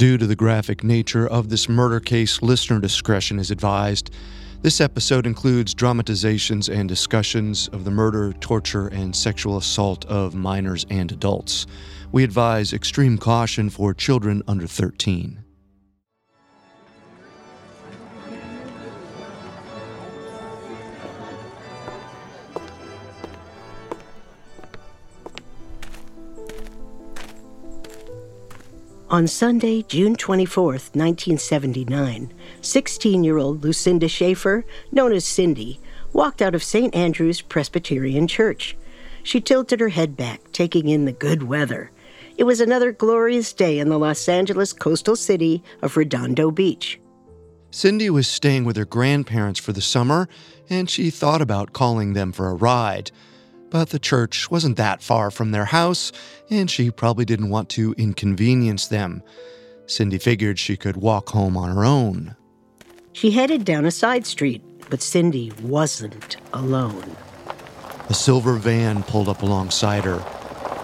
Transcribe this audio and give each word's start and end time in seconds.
Due 0.00 0.16
to 0.16 0.26
the 0.26 0.34
graphic 0.34 0.82
nature 0.82 1.28
of 1.28 1.50
this 1.50 1.68
murder 1.68 2.00
case, 2.00 2.40
listener 2.40 2.80
discretion 2.80 3.38
is 3.38 3.50
advised. 3.50 4.10
This 4.62 4.80
episode 4.80 5.26
includes 5.26 5.74
dramatizations 5.74 6.70
and 6.70 6.88
discussions 6.88 7.68
of 7.68 7.84
the 7.84 7.90
murder, 7.90 8.32
torture, 8.32 8.88
and 8.88 9.14
sexual 9.14 9.58
assault 9.58 10.06
of 10.06 10.34
minors 10.34 10.86
and 10.88 11.12
adults. 11.12 11.66
We 12.12 12.24
advise 12.24 12.72
extreme 12.72 13.18
caution 13.18 13.68
for 13.68 13.92
children 13.92 14.42
under 14.48 14.66
13. 14.66 15.44
On 29.10 29.26
Sunday, 29.26 29.82
June 29.82 30.14
24, 30.14 30.64
1979, 30.64 32.32
16 32.60 33.24
year 33.24 33.38
old 33.38 33.64
Lucinda 33.64 34.06
Schaefer, 34.06 34.64
known 34.92 35.12
as 35.12 35.24
Cindy, 35.24 35.80
walked 36.12 36.40
out 36.40 36.54
of 36.54 36.62
St. 36.62 36.94
Andrew's 36.94 37.40
Presbyterian 37.40 38.28
Church. 38.28 38.76
She 39.24 39.40
tilted 39.40 39.80
her 39.80 39.88
head 39.88 40.16
back, 40.16 40.52
taking 40.52 40.88
in 40.88 41.06
the 41.06 41.12
good 41.12 41.42
weather. 41.42 41.90
It 42.36 42.44
was 42.44 42.60
another 42.60 42.92
glorious 42.92 43.52
day 43.52 43.80
in 43.80 43.88
the 43.88 43.98
Los 43.98 44.28
Angeles 44.28 44.72
coastal 44.72 45.16
city 45.16 45.60
of 45.82 45.96
Redondo 45.96 46.52
Beach. 46.52 47.00
Cindy 47.72 48.10
was 48.10 48.28
staying 48.28 48.64
with 48.64 48.76
her 48.76 48.84
grandparents 48.84 49.58
for 49.58 49.72
the 49.72 49.80
summer, 49.80 50.28
and 50.68 50.88
she 50.88 51.10
thought 51.10 51.42
about 51.42 51.72
calling 51.72 52.12
them 52.12 52.30
for 52.30 52.48
a 52.48 52.54
ride. 52.54 53.10
But 53.70 53.90
the 53.90 53.98
church 53.98 54.50
wasn't 54.50 54.76
that 54.76 55.02
far 55.02 55.30
from 55.30 55.52
their 55.52 55.66
house, 55.66 56.10
and 56.50 56.70
she 56.70 56.90
probably 56.90 57.24
didn't 57.24 57.50
want 57.50 57.68
to 57.70 57.94
inconvenience 57.96 58.88
them. 58.88 59.22
Cindy 59.86 60.18
figured 60.18 60.58
she 60.58 60.76
could 60.76 60.96
walk 60.96 61.30
home 61.30 61.56
on 61.56 61.74
her 61.74 61.84
own. 61.84 62.36
She 63.12 63.30
headed 63.30 63.64
down 63.64 63.84
a 63.84 63.90
side 63.90 64.26
street, 64.26 64.62
but 64.88 65.02
Cindy 65.02 65.52
wasn't 65.62 66.36
alone. 66.52 67.16
A 68.08 68.14
silver 68.14 68.54
van 68.54 69.04
pulled 69.04 69.28
up 69.28 69.42
alongside 69.42 70.04
her. 70.04 70.18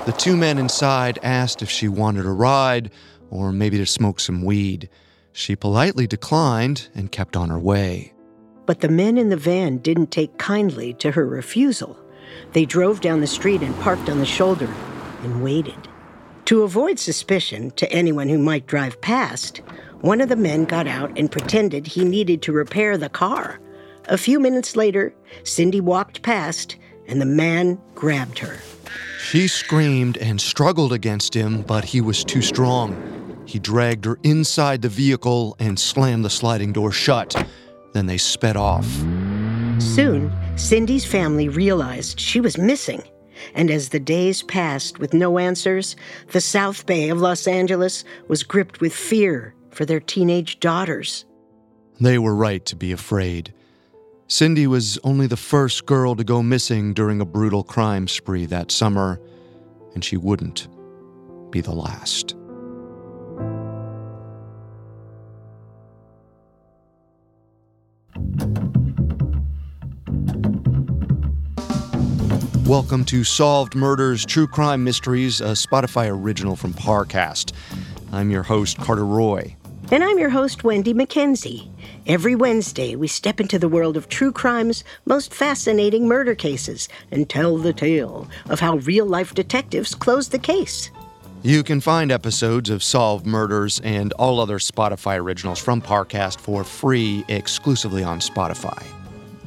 The 0.07 0.13
two 0.13 0.37
men 0.37 0.59
inside 0.59 1.19
asked 1.23 1.63
if 1.63 1.71
she 1.71 1.89
wanted 1.89 2.25
a 2.25 2.31
ride 2.31 2.93
or 3.31 3.51
maybe 3.51 3.79
to 3.79 3.87
smoke 3.87 4.21
some 4.21 4.43
weed. 4.43 4.89
She 5.33 5.57
politely 5.57 6.07
declined 6.07 6.89
and 6.95 7.11
kept 7.11 7.37
on 7.37 7.49
her 7.49 7.59
way. 7.59 8.13
But 8.65 8.81
the 8.81 8.89
men 8.89 9.19
in 9.19 9.29
the 9.29 9.37
van 9.37 9.79
didn't 9.79 10.11
take 10.13 10.39
kindly 10.39 10.95
to 10.95 11.13
her 11.13 11.27
refusal. 11.27 11.99
They 12.53 12.65
drove 12.65 13.01
down 13.01 13.21
the 13.21 13.27
street 13.27 13.63
and 13.63 13.79
parked 13.81 14.09
on 14.09 14.19
the 14.19 14.27
shoulder 14.27 14.73
and 15.23 15.43
waited. 15.43 15.89
To 16.47 16.63
avoid 16.63 16.99
suspicion 16.99 17.73
to 17.73 17.91
anyone 17.93 18.29
who 18.29 18.39
might 18.39 18.67
drive 18.67 19.01
past, 19.01 19.59
one 20.01 20.21
of 20.21 20.29
the 20.29 20.37
men 20.37 20.65
got 20.65 20.87
out 20.87 21.19
and 21.19 21.31
pretended 21.31 21.87
he 21.87 22.05
needed 22.05 22.43
to 22.43 22.53
repair 22.53 22.97
the 22.97 23.09
car. 23.09 23.59
A 24.09 24.17
few 24.17 24.39
minutes 24.39 24.77
later, 24.77 25.13
Cindy 25.43 25.81
walked 25.81 26.23
past 26.23 26.77
and 27.09 27.21
the 27.21 27.27
man 27.27 27.81
grabbed 27.95 28.39
her. 28.39 28.59
She 29.21 29.49
screamed 29.49 30.17
and 30.19 30.41
struggled 30.41 30.93
against 30.93 31.35
him, 31.35 31.63
but 31.63 31.85
he 31.85 32.01
was 32.01 32.25
too 32.25 32.43
strong. 32.43 33.43
He 33.47 33.59
dragged 33.59 34.05
her 34.05 34.19
inside 34.23 34.83
the 34.83 34.89
vehicle 34.89 35.57
and 35.59 35.79
slammed 35.79 36.25
the 36.25 36.31
sliding 36.31 36.73
door 36.73 36.93
shut. 36.93 37.35
Then 37.93 38.07
they 38.07 38.19
sped 38.19 38.57
off. 38.57 38.87
Soon, 39.79 40.33
Cindy's 40.57 41.05
family 41.05 41.49
realized 41.49 42.19
she 42.19 42.41
was 42.41 42.57
missing. 42.57 43.03
And 43.55 43.71
as 43.71 43.91
the 43.91 44.01
days 44.01 44.43
passed 44.43 44.99
with 44.99 45.13
no 45.13 45.39
answers, 45.39 45.97
the 46.33 46.41
South 46.41 46.87
Bay 46.87 47.11
of 47.11 47.21
Los 47.21 47.47
Angeles 47.47 48.05
was 48.29 48.43
gripped 48.43 48.81
with 48.81 48.95
fear 48.95 49.55
for 49.71 49.85
their 49.85 50.01
teenage 50.01 50.61
daughters. 50.61 51.27
They 52.01 52.19
were 52.19 52.35
right 52.35 52.65
to 52.67 52.77
be 52.77 52.93
afraid. 52.93 53.53
Cindy 54.29 54.67
was 54.67 54.99
only 55.05 55.27
the 55.27 55.37
first 55.37 55.87
girl 55.87 56.17
to 56.17 56.25
go 56.25 56.43
missing 56.43 56.95
during 56.95 57.21
a 57.21 57.27
brutal 57.27 57.63
crime 57.63 58.09
spree 58.09 58.47
that 58.47 58.73
summer, 58.73 59.21
and 59.95 60.05
she 60.05 60.17
wouldn't 60.17 60.69
be 61.51 61.61
the 61.61 61.75
last. 61.75 62.35
Welcome 72.67 73.05
to 73.05 73.23
Solved 73.23 73.77
Murders 73.77 74.27
True 74.27 74.49
Crime 74.49 74.83
Mysteries, 74.83 75.41
a 75.41 75.53
Spotify 75.53 76.11
original 76.11 76.57
from 76.57 76.75
Parcast. 76.75 77.53
I'm 78.11 78.29
your 78.29 78.43
host, 78.43 78.79
Carter 78.79 79.07
Roy. 79.07 79.55
And 79.93 80.03
I'm 80.03 80.19
your 80.19 80.31
host, 80.31 80.65
Wendy 80.65 80.93
McKenzie. 80.93 81.71
Every 82.09 82.35
Wednesday, 82.35 82.97
we 82.97 83.07
step 83.07 83.39
into 83.39 83.57
the 83.61 83.69
world 83.69 83.97
of 83.97 84.09
true 84.09 84.33
crime's 84.33 84.83
most 85.05 85.33
fascinating 85.33 86.09
murder 86.09 86.35
cases 86.35 86.89
and 87.13 87.31
tell 87.31 87.57
the 87.57 87.73
tale 87.73 88.29
of 88.51 88.59
how 88.59 88.79
real 88.79 89.07
life 89.07 89.33
detectives 89.33 89.95
close 89.95 90.31
the 90.31 90.39
case. 90.41 90.91
You 91.45 91.63
can 91.63 91.81
find 91.81 92.11
episodes 92.11 92.69
of 92.69 92.83
Solved 92.83 93.27
Murders 93.27 93.81
and 93.85 94.13
all 94.15 94.41
other 94.41 94.59
Spotify 94.59 95.21
originals 95.21 95.61
from 95.61 95.81
Parcast 95.81 96.41
for 96.41 96.65
free 96.65 97.25
exclusively 97.29 98.03
on 98.03 98.19
Spotify. 98.19 98.85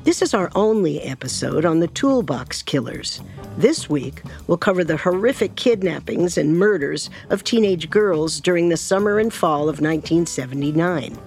This 0.04 0.22
is 0.22 0.34
our 0.34 0.50
only 0.56 1.02
episode 1.02 1.66
on 1.66 1.82
the 1.82 1.88
Toolbox 1.88 2.64
Killers. 2.64 3.22
This 3.58 3.90
week, 3.90 4.24
we'll 4.48 4.58
cover 4.58 4.84
the 4.84 4.96
horrific 4.96 5.56
kidnappings 5.56 6.38
and 6.38 6.58
murders 6.58 7.10
of 7.30 7.44
teenage 7.44 7.90
girls 7.90 8.40
during 8.40 8.70
the 8.70 8.78
summer 8.78 9.20
and 9.20 9.34
fall 9.34 9.64
of 9.64 9.82
1979. 9.82 11.18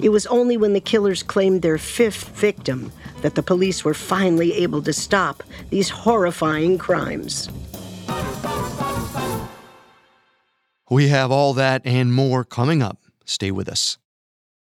It 0.00 0.08
was 0.08 0.26
only 0.26 0.56
when 0.56 0.72
the 0.72 0.80
killers 0.80 1.22
claimed 1.22 1.62
their 1.62 1.78
fifth 1.78 2.28
victim 2.30 2.90
that 3.20 3.36
the 3.36 3.42
police 3.42 3.84
were 3.84 3.94
finally 3.94 4.52
able 4.54 4.82
to 4.82 4.92
stop 4.92 5.44
these 5.70 5.88
horrifying 5.88 6.78
crimes. 6.78 7.48
We 10.90 11.08
have 11.08 11.30
all 11.30 11.54
that 11.54 11.82
and 11.84 12.12
more 12.12 12.44
coming 12.44 12.82
up. 12.82 12.98
Stay 13.24 13.52
with 13.52 13.68
us. 13.68 13.96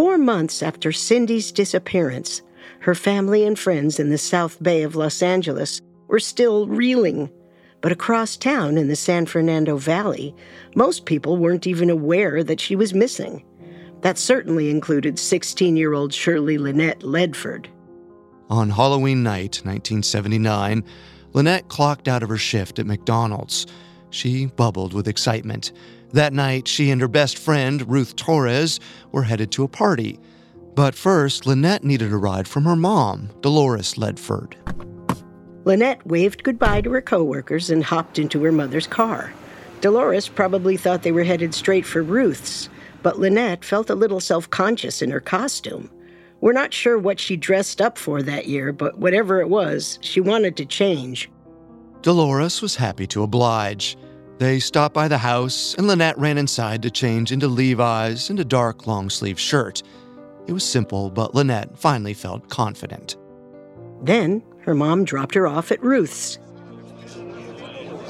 Four 0.00 0.16
months 0.16 0.62
after 0.62 0.92
Cindy's 0.92 1.52
disappearance, 1.52 2.40
her 2.78 2.94
family 2.94 3.44
and 3.44 3.58
friends 3.58 4.00
in 4.00 4.08
the 4.08 4.16
South 4.16 4.56
Bay 4.62 4.82
of 4.82 4.96
Los 4.96 5.20
Angeles 5.20 5.82
were 6.08 6.18
still 6.18 6.66
reeling. 6.66 7.28
But 7.82 7.92
across 7.92 8.38
town 8.38 8.78
in 8.78 8.88
the 8.88 8.96
San 8.96 9.26
Fernando 9.26 9.76
Valley, 9.76 10.34
most 10.74 11.04
people 11.04 11.36
weren't 11.36 11.66
even 11.66 11.90
aware 11.90 12.42
that 12.42 12.62
she 12.62 12.74
was 12.74 12.94
missing. 12.94 13.44
That 14.00 14.16
certainly 14.16 14.70
included 14.70 15.18
16 15.18 15.76
year 15.76 15.92
old 15.92 16.14
Shirley 16.14 16.56
Lynette 16.56 17.00
Ledford. 17.00 17.66
On 18.48 18.70
Halloween 18.70 19.22
night, 19.22 19.60
1979, 19.64 20.82
Lynette 21.34 21.68
clocked 21.68 22.08
out 22.08 22.22
of 22.22 22.30
her 22.30 22.38
shift 22.38 22.78
at 22.78 22.86
McDonald's. 22.86 23.66
She 24.08 24.46
bubbled 24.46 24.94
with 24.94 25.08
excitement. 25.08 25.72
That 26.12 26.32
night, 26.32 26.66
she 26.66 26.90
and 26.90 27.00
her 27.00 27.08
best 27.08 27.38
friend, 27.38 27.88
Ruth 27.88 28.16
Torres, 28.16 28.80
were 29.12 29.22
headed 29.22 29.52
to 29.52 29.64
a 29.64 29.68
party. 29.68 30.18
But 30.74 30.94
first, 30.94 31.46
Lynette 31.46 31.84
needed 31.84 32.12
a 32.12 32.16
ride 32.16 32.48
from 32.48 32.64
her 32.64 32.76
mom, 32.76 33.30
Dolores 33.42 33.94
Ledford. 33.94 34.54
Lynette 35.64 36.04
waved 36.06 36.42
goodbye 36.42 36.80
to 36.80 36.92
her 36.92 37.02
coworkers 37.02 37.70
and 37.70 37.84
hopped 37.84 38.18
into 38.18 38.42
her 38.42 38.52
mother's 38.52 38.86
car. 38.86 39.32
Dolores 39.80 40.28
probably 40.28 40.76
thought 40.76 41.02
they 41.02 41.12
were 41.12 41.24
headed 41.24 41.54
straight 41.54 41.86
for 41.86 42.02
Ruth's, 42.02 42.68
but 43.02 43.18
Lynette 43.18 43.64
felt 43.64 43.90
a 43.90 43.94
little 43.94 44.20
self 44.20 44.48
conscious 44.50 45.02
in 45.02 45.10
her 45.10 45.20
costume. 45.20 45.90
We're 46.40 46.52
not 46.52 46.72
sure 46.72 46.98
what 46.98 47.20
she 47.20 47.36
dressed 47.36 47.80
up 47.80 47.98
for 47.98 48.22
that 48.22 48.46
year, 48.46 48.72
but 48.72 48.98
whatever 48.98 49.40
it 49.40 49.48
was, 49.48 49.98
she 50.00 50.20
wanted 50.20 50.56
to 50.56 50.64
change. 50.64 51.30
Dolores 52.02 52.62
was 52.62 52.76
happy 52.76 53.06
to 53.08 53.22
oblige. 53.22 53.96
They 54.40 54.58
stopped 54.58 54.94
by 54.94 55.06
the 55.06 55.18
house, 55.18 55.74
and 55.74 55.86
Lynette 55.86 56.18
ran 56.18 56.38
inside 56.38 56.80
to 56.84 56.90
change 56.90 57.30
into 57.30 57.46
Levi's 57.46 58.30
and 58.30 58.40
a 58.40 58.44
dark 58.44 58.86
long 58.86 59.10
sleeve 59.10 59.38
shirt. 59.38 59.82
It 60.46 60.52
was 60.54 60.64
simple, 60.64 61.10
but 61.10 61.34
Lynette 61.34 61.78
finally 61.78 62.14
felt 62.14 62.48
confident. 62.48 63.18
Then 64.00 64.42
her 64.62 64.74
mom 64.74 65.04
dropped 65.04 65.34
her 65.34 65.46
off 65.46 65.70
at 65.70 65.82
Ruth's. 65.82 66.38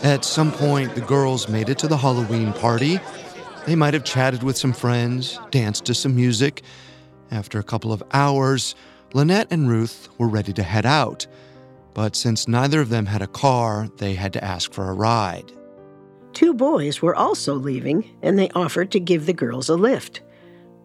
At 0.05 0.25
some 0.25 0.53
point, 0.53 0.95
the 0.95 1.01
girls 1.01 1.49
made 1.49 1.69
it 1.69 1.81
to 1.81 1.89
the 1.89 1.97
Halloween 1.97 2.53
party. 2.53 3.01
They 3.67 3.75
might 3.75 3.95
have 3.95 4.05
chatted 4.05 4.45
with 4.45 4.57
some 4.57 4.73
friends, 4.73 5.37
danced 5.51 5.85
to 5.87 5.95
some 5.95 6.15
music. 6.15 6.63
After 7.33 7.59
a 7.59 7.65
couple 7.65 7.93
of 7.93 8.05
hours, 8.13 8.77
Lynette 9.15 9.49
and 9.51 9.69
Ruth 9.69 10.09
were 10.17 10.29
ready 10.29 10.53
to 10.53 10.63
head 10.63 10.87
out. 10.87 11.27
But 11.93 12.15
since 12.15 12.47
neither 12.47 12.81
of 12.81 12.89
them 12.89 13.07
had 13.07 13.21
a 13.21 13.27
car, 13.27 13.89
they 13.97 14.15
had 14.15 14.33
to 14.35 14.45
ask 14.45 14.73
for 14.73 14.89
a 14.91 14.95
ride. 14.95 15.51
Two 16.33 16.55
boys 16.55 17.03
were 17.03 17.15
also 17.15 17.55
leaving, 17.55 18.09
and 18.23 18.39
they 18.39 18.51
offered 18.51 18.91
to 18.93 19.01
give 19.01 19.27
the 19.27 19.33
girls 19.33 19.69
a 19.69 19.77
lift. 19.77 20.23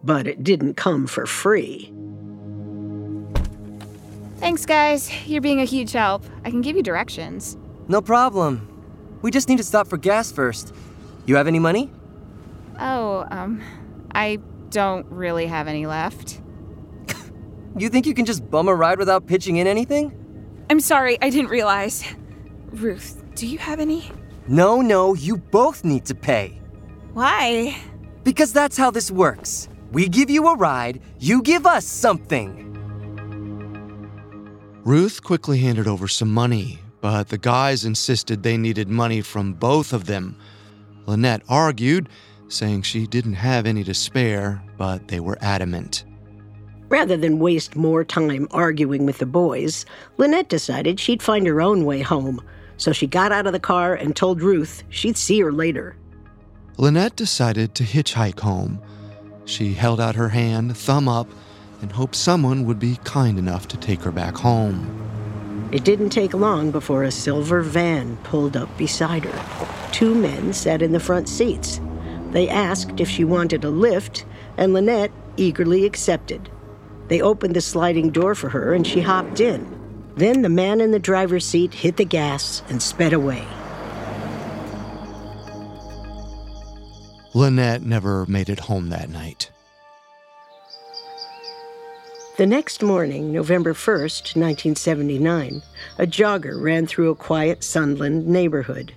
But 0.02 0.26
it 0.26 0.44
didn't 0.44 0.74
come 0.74 1.06
for 1.06 1.26
free. 1.26 1.92
Thanks, 4.38 4.66
guys. 4.66 5.10
You're 5.26 5.40
being 5.40 5.60
a 5.60 5.64
huge 5.64 5.92
help. 5.92 6.24
I 6.44 6.50
can 6.50 6.60
give 6.60 6.76
you 6.76 6.82
directions. 6.82 7.56
No 7.88 8.02
problem. 8.02 8.68
We 9.22 9.30
just 9.30 9.48
need 9.48 9.58
to 9.58 9.64
stop 9.64 9.88
for 9.88 9.96
gas 9.96 10.30
first. 10.30 10.74
You 11.24 11.36
have 11.36 11.46
any 11.46 11.58
money? 11.58 11.90
Oh, 12.78 13.26
um, 13.30 13.62
I 14.14 14.38
don't 14.70 15.06
really 15.06 15.46
have 15.46 15.68
any 15.68 15.86
left. 15.86 16.40
You 17.78 17.90
think 17.90 18.06
you 18.06 18.14
can 18.14 18.24
just 18.24 18.50
bum 18.50 18.68
a 18.68 18.74
ride 18.74 18.98
without 18.98 19.26
pitching 19.26 19.56
in 19.56 19.66
anything? 19.66 20.10
I'm 20.70 20.80
sorry, 20.80 21.18
I 21.20 21.28
didn't 21.28 21.50
realize. 21.50 22.04
Ruth, 22.70 23.22
do 23.34 23.46
you 23.46 23.58
have 23.58 23.80
any? 23.80 24.10
No, 24.48 24.80
no, 24.80 25.14
you 25.14 25.36
both 25.36 25.84
need 25.84 26.04
to 26.06 26.14
pay. 26.14 26.60
Why? 27.14 27.76
Because 28.22 28.52
that's 28.52 28.76
how 28.76 28.92
this 28.92 29.10
works. 29.10 29.68
We 29.90 30.08
give 30.08 30.30
you 30.30 30.46
a 30.48 30.56
ride, 30.56 31.00
you 31.18 31.42
give 31.42 31.66
us 31.66 31.84
something. 31.84 32.62
Ruth 34.84 35.22
quickly 35.24 35.58
handed 35.58 35.88
over 35.88 36.06
some 36.06 36.32
money, 36.32 36.78
but 37.00 37.28
the 37.28 37.38
guys 37.38 37.84
insisted 37.84 38.42
they 38.42 38.56
needed 38.56 38.88
money 38.88 39.20
from 39.20 39.52
both 39.52 39.92
of 39.92 40.06
them. 40.06 40.38
Lynette 41.06 41.42
argued, 41.48 42.08
saying 42.46 42.82
she 42.82 43.06
didn't 43.08 43.34
have 43.34 43.66
any 43.66 43.82
to 43.82 43.94
spare, 43.94 44.62
but 44.76 45.08
they 45.08 45.18
were 45.18 45.38
adamant. 45.40 46.04
Rather 46.88 47.16
than 47.16 47.40
waste 47.40 47.74
more 47.74 48.04
time 48.04 48.46
arguing 48.52 49.06
with 49.06 49.18
the 49.18 49.26
boys, 49.26 49.84
Lynette 50.18 50.48
decided 50.48 51.00
she'd 51.00 51.22
find 51.22 51.48
her 51.48 51.60
own 51.60 51.84
way 51.84 52.00
home, 52.00 52.40
so 52.76 52.92
she 52.92 53.06
got 53.06 53.32
out 53.32 53.46
of 53.46 53.52
the 53.52 53.60
car 53.60 53.94
and 53.94 54.14
told 54.14 54.42
Ruth 54.42 54.82
she'd 54.88 55.16
see 55.16 55.40
her 55.40 55.52
later. 55.52 55.96
Lynette 56.78 57.16
decided 57.16 57.74
to 57.74 57.84
hitchhike 57.84 58.40
home. 58.40 58.80
She 59.44 59.72
held 59.72 60.00
out 60.00 60.14
her 60.14 60.28
hand, 60.28 60.76
thumb 60.76 61.08
up, 61.08 61.28
and 61.80 61.92
hoped 61.92 62.14
someone 62.14 62.66
would 62.66 62.78
be 62.78 62.98
kind 63.04 63.38
enough 63.38 63.68
to 63.68 63.76
take 63.76 64.02
her 64.02 64.12
back 64.12 64.36
home. 64.36 65.68
It 65.72 65.84
didn't 65.84 66.10
take 66.10 66.34
long 66.34 66.70
before 66.70 67.02
a 67.02 67.10
silver 67.10 67.60
van 67.60 68.16
pulled 68.18 68.56
up 68.56 68.76
beside 68.76 69.24
her. 69.24 69.90
Two 69.92 70.14
men 70.14 70.52
sat 70.52 70.82
in 70.82 70.92
the 70.92 71.00
front 71.00 71.28
seats. 71.28 71.80
They 72.30 72.48
asked 72.48 73.00
if 73.00 73.08
she 73.08 73.24
wanted 73.24 73.64
a 73.64 73.70
lift, 73.70 74.24
and 74.56 74.72
Lynette 74.72 75.12
eagerly 75.36 75.84
accepted. 75.84 76.50
They 77.08 77.20
opened 77.20 77.54
the 77.54 77.60
sliding 77.60 78.10
door 78.10 78.34
for 78.34 78.48
her 78.48 78.74
and 78.74 78.86
she 78.86 79.00
hopped 79.00 79.40
in. 79.40 79.75
Then 80.16 80.40
the 80.40 80.48
man 80.48 80.80
in 80.80 80.92
the 80.92 80.98
driver's 80.98 81.44
seat 81.44 81.74
hit 81.74 81.98
the 81.98 82.04
gas 82.04 82.62
and 82.68 82.82
sped 82.82 83.12
away. 83.12 83.46
Lynette 87.34 87.82
never 87.82 88.24
made 88.24 88.48
it 88.48 88.60
home 88.60 88.88
that 88.88 89.10
night. 89.10 89.50
The 92.38 92.46
next 92.46 92.82
morning, 92.82 93.30
November 93.32 93.74
1st, 93.74 94.36
1979, 94.36 95.62
a 95.98 96.06
jogger 96.06 96.62
ran 96.62 96.86
through 96.86 97.10
a 97.10 97.14
quiet 97.14 97.62
Sunland 97.62 98.26
neighborhood. 98.26 98.94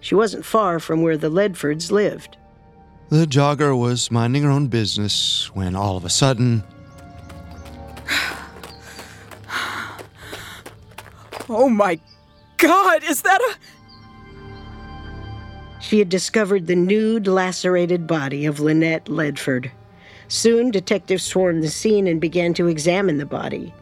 She 0.00 0.14
wasn't 0.14 0.44
far 0.44 0.78
from 0.78 1.02
where 1.02 1.16
the 1.16 1.30
Ledfords 1.30 1.90
lived. 1.90 2.36
The 3.08 3.26
jogger 3.26 3.76
was 3.76 4.10
minding 4.10 4.44
her 4.44 4.50
own 4.50 4.68
business 4.68 5.50
when 5.52 5.74
all 5.74 5.96
of 5.96 6.04
a 6.04 6.10
sudden, 6.10 6.62
Oh 11.52 11.68
my 11.68 11.98
god, 12.58 13.02
is 13.02 13.22
that 13.22 13.40
a. 13.40 13.56
She 15.80 15.98
had 15.98 16.08
discovered 16.08 16.66
the 16.68 16.76
nude, 16.76 17.26
lacerated 17.26 18.06
body 18.06 18.46
of 18.46 18.60
Lynette 18.60 19.06
Ledford. 19.06 19.72
Soon, 20.28 20.70
detectives 20.70 21.24
swarmed 21.24 21.64
the 21.64 21.68
scene 21.70 22.06
and 22.06 22.20
began 22.20 22.54
to 22.54 22.68
examine 22.68 23.18
the 23.18 23.26
body. 23.26 23.74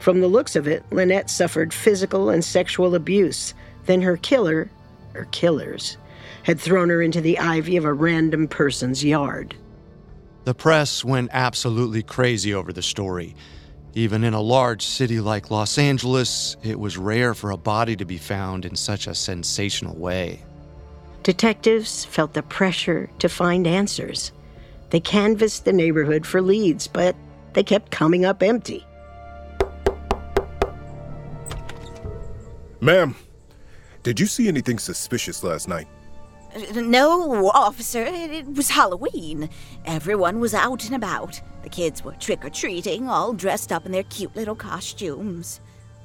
From 0.00 0.20
the 0.20 0.26
looks 0.26 0.56
of 0.56 0.66
it, 0.66 0.82
Lynette 0.90 1.30
suffered 1.30 1.72
physical 1.72 2.28
and 2.28 2.44
sexual 2.44 2.96
abuse. 2.96 3.54
Then 3.86 4.02
her 4.02 4.16
killer, 4.16 4.68
or 5.14 5.26
killers, 5.26 5.96
had 6.42 6.58
thrown 6.58 6.88
her 6.88 7.00
into 7.00 7.20
the 7.20 7.38
ivy 7.38 7.76
of 7.76 7.84
a 7.84 7.92
random 7.92 8.48
person's 8.48 9.04
yard. 9.04 9.54
the 10.44 10.54
press 10.54 11.04
went 11.04 11.30
absolutely 11.32 12.02
crazy 12.02 12.52
over 12.52 12.72
the 12.72 12.82
story. 12.82 13.36
Even 13.94 14.24
in 14.24 14.32
a 14.32 14.40
large 14.40 14.82
city 14.86 15.20
like 15.20 15.50
Los 15.50 15.76
Angeles, 15.76 16.56
it 16.62 16.80
was 16.80 16.96
rare 16.96 17.34
for 17.34 17.50
a 17.50 17.58
body 17.58 17.94
to 17.96 18.06
be 18.06 18.16
found 18.16 18.64
in 18.64 18.74
such 18.74 19.06
a 19.06 19.14
sensational 19.14 19.94
way. 19.96 20.42
Detectives 21.22 22.04
felt 22.06 22.32
the 22.32 22.42
pressure 22.42 23.10
to 23.18 23.28
find 23.28 23.66
answers. 23.66 24.32
They 24.90 25.00
canvassed 25.00 25.66
the 25.66 25.72
neighborhood 25.74 26.26
for 26.26 26.40
leads, 26.40 26.86
but 26.86 27.14
they 27.52 27.62
kept 27.62 27.90
coming 27.90 28.24
up 28.24 28.42
empty. 28.42 28.86
Ma'am, 32.80 33.14
did 34.02 34.18
you 34.18 34.26
see 34.26 34.48
anything 34.48 34.78
suspicious 34.78 35.44
last 35.44 35.68
night? 35.68 35.86
No, 36.74 37.50
officer, 37.50 38.04
it 38.04 38.46
was 38.54 38.68
Halloween. 38.68 39.48
Everyone 39.86 40.38
was 40.38 40.52
out 40.54 40.84
and 40.84 40.94
about. 40.94 41.40
The 41.62 41.70
kids 41.70 42.04
were 42.04 42.12
trick 42.12 42.44
or 42.44 42.50
treating, 42.50 43.08
all 43.08 43.32
dressed 43.32 43.72
up 43.72 43.86
in 43.86 43.92
their 43.92 44.02
cute 44.04 44.36
little 44.36 44.54
costumes. 44.54 45.60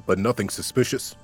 But 0.06 0.20
nothing 0.20 0.50
suspicious? 0.50 1.16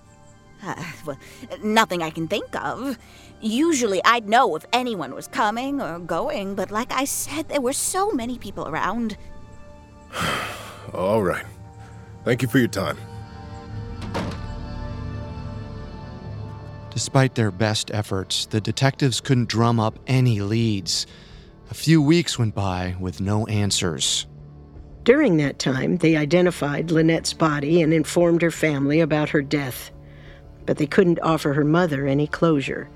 Uh, 0.61 0.83
well, 1.05 1.17
nothing 1.63 2.01
I 2.01 2.09
can 2.09 2.27
think 2.27 2.55
of. 2.55 2.97
Usually 3.41 4.01
I'd 4.03 4.27
know 4.27 4.55
if 4.55 4.65
anyone 4.73 5.13
was 5.13 5.27
coming 5.27 5.81
or 5.81 5.99
going, 5.99 6.55
but 6.55 6.71
like 6.71 6.91
I 6.91 7.05
said, 7.05 7.49
there 7.49 7.61
were 7.61 7.73
so 7.73 8.11
many 8.11 8.37
people 8.37 8.67
around. 8.67 9.17
All 10.93 11.23
right. 11.23 11.45
Thank 12.23 12.41
you 12.41 12.47
for 12.47 12.59
your 12.59 12.67
time. 12.67 12.97
Despite 16.93 17.33
their 17.33 17.51
best 17.51 17.89
efforts, 17.91 18.45
the 18.45 18.61
detectives 18.61 19.19
couldn't 19.19 19.49
drum 19.49 19.79
up 19.79 19.97
any 20.05 20.41
leads. 20.41 21.07
A 21.71 21.73
few 21.73 22.01
weeks 22.01 22.37
went 22.37 22.53
by 22.53 22.95
with 22.99 23.19
no 23.19 23.47
answers. 23.47 24.27
During 25.03 25.37
that 25.37 25.57
time, 25.57 25.97
they 25.97 26.15
identified 26.15 26.91
Lynette's 26.91 27.33
body 27.33 27.81
and 27.81 27.91
informed 27.93 28.43
her 28.43 28.51
family 28.51 28.99
about 28.99 29.29
her 29.29 29.41
death. 29.41 29.91
But 30.65 30.77
they 30.77 30.85
couldn't 30.85 31.19
offer 31.21 31.53
her 31.53 31.65
mother 31.65 32.07
any 32.07 32.27
closure. 32.27 32.89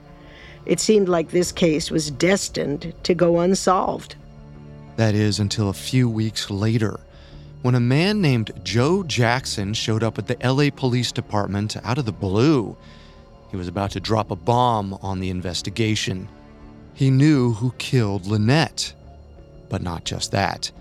It 0.65 0.79
seemed 0.79 1.09
like 1.09 1.31
this 1.31 1.51
case 1.51 1.89
was 1.89 2.11
destined 2.11 2.93
to 3.03 3.15
go 3.15 3.39
unsolved. 3.39 4.15
That 4.95 5.15
is 5.15 5.39
until 5.39 5.69
a 5.69 5.73
few 5.73 6.07
weeks 6.07 6.49
later, 6.49 6.99
when 7.61 7.75
a 7.75 7.79
man 7.79 8.21
named 8.21 8.51
Joe 8.63 9.03
Jackson 9.03 9.73
showed 9.73 10.03
up 10.03 10.17
at 10.17 10.27
the 10.27 10.37
LA 10.47 10.69
Police 10.69 11.11
Department 11.11 11.75
out 11.83 11.97
of 11.97 12.05
the 12.05 12.11
blue. 12.11 12.77
He 13.49 13.57
was 13.57 13.67
about 13.67 13.91
to 13.91 13.99
drop 13.99 14.31
a 14.31 14.35
bomb 14.35 14.93
on 15.01 15.19
the 15.19 15.29
investigation. 15.29 16.27
He 16.93 17.09
knew 17.09 17.53
who 17.53 17.71
killed 17.77 18.25
Lynette. 18.25 18.93
But 19.69 19.81
not 19.81 20.03
just 20.03 20.31
that. 20.31 20.71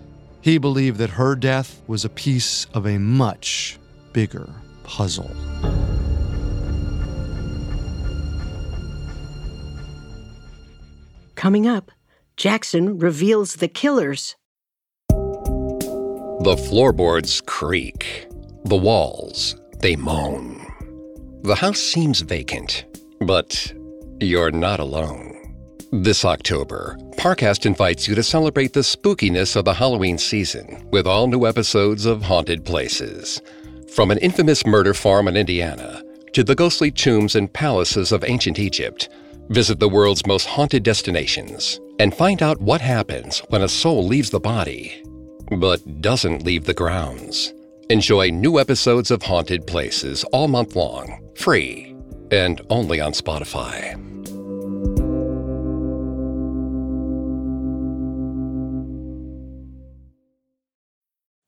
He 0.41 0.59
believed 0.59 0.99
that 0.99 1.11
her 1.11 1.35
death 1.35 1.83
was 1.87 2.05
a 2.05 2.09
piece 2.09 2.67
of 2.75 2.87
a 2.87 2.99
much 2.99 3.79
bigger 4.13 4.49
puzzle. 4.85 5.31
Coming 11.35 11.67
up, 11.67 11.91
Jackson 12.37 12.99
reveals 12.99 13.57
the 13.57 13.69
killers. 13.69 14.37
The 15.09 16.57
floorboards 16.69 17.41
creak. 17.47 18.27
The 18.65 18.77
walls, 18.77 19.57
they 19.81 19.97
moan. 19.97 20.66
The 21.47 21.55
house 21.55 21.79
seems 21.79 22.23
vacant, 22.23 22.87
but 23.21 23.73
you're 24.19 24.51
not 24.51 24.81
alone. 24.81 25.33
This 25.93 26.25
October, 26.25 26.99
Parcast 27.19 27.67
invites 27.67 28.09
you 28.09 28.17
to 28.17 28.23
celebrate 28.25 28.73
the 28.73 28.81
spookiness 28.81 29.55
of 29.55 29.65
the 29.65 29.75
Halloween 29.75 30.19
season 30.19 30.85
with 30.91 31.07
all 31.07 31.29
new 31.29 31.47
episodes 31.47 32.05
of 32.05 32.21
Haunted 32.21 32.65
Places. 32.65 33.41
From 33.95 34.11
an 34.11 34.19
infamous 34.19 34.67
murder 34.67 34.93
farm 34.93 35.29
in 35.29 35.37
Indiana 35.37 36.03
to 36.33 36.43
the 36.43 36.57
ghostly 36.57 36.91
tombs 36.91 37.37
and 37.37 37.53
palaces 37.53 38.11
of 38.11 38.25
ancient 38.25 38.59
Egypt, 38.59 39.09
visit 39.49 39.79
the 39.79 39.89
world's 39.89 40.27
most 40.27 40.49
haunted 40.49 40.83
destinations 40.83 41.79
and 42.01 42.13
find 42.13 42.43
out 42.43 42.61
what 42.61 42.81
happens 42.81 43.39
when 43.51 43.63
a 43.63 43.69
soul 43.69 44.05
leaves 44.05 44.31
the 44.31 44.41
body 44.41 45.01
but 45.53 46.01
doesn't 46.01 46.45
leave 46.45 46.65
the 46.65 46.75
grounds. 46.75 47.55
Enjoy 47.89 48.31
new 48.31 48.59
episodes 48.59 49.13
of 49.13 49.23
Haunted 49.23 49.65
Places 49.65 50.25
all 50.33 50.49
month 50.49 50.75
long, 50.75 51.23
free, 51.37 51.95
and 52.33 52.61
only 52.69 53.01
on 53.01 53.13
Spotify. 53.13 53.93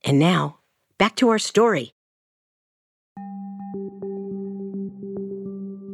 And 0.04 0.20
now, 0.20 0.60
back 0.96 1.16
to 1.16 1.28
our 1.28 1.40
story. 1.40 1.92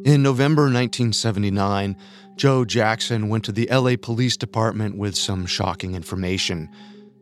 In 0.04 0.22
November 0.22 0.64
1979, 0.64 1.96
Joe 2.36 2.66
Jackson 2.66 3.30
went 3.30 3.46
to 3.46 3.52
the 3.52 3.66
LA 3.72 3.94
Police 3.96 4.36
Department 4.36 4.98
with 4.98 5.16
some 5.16 5.46
shocking 5.46 5.94
information. 5.94 6.68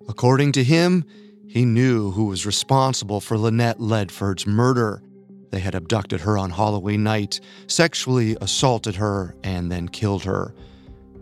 According 0.09 0.51
to 0.53 0.65
him, 0.65 1.05
he 1.47 1.65
knew 1.65 2.11
who 2.11 2.25
was 2.25 2.47
responsible 2.47 3.21
for 3.21 3.37
Lynette 3.37 3.81
Ledford's 3.81 4.47
murder. 4.47 5.03
They 5.51 5.61
had 5.61 5.75
abducted 5.75 6.21
her 6.23 6.39
on 6.39 6.51
Halloween 6.51 7.03
night, 7.03 7.41
sexually 7.67 8.37
assaulted 8.41 8.95
her, 8.97 9.35
and 9.45 9.71
then 9.71 9.89
killed 9.89 10.25
her. 10.25 10.55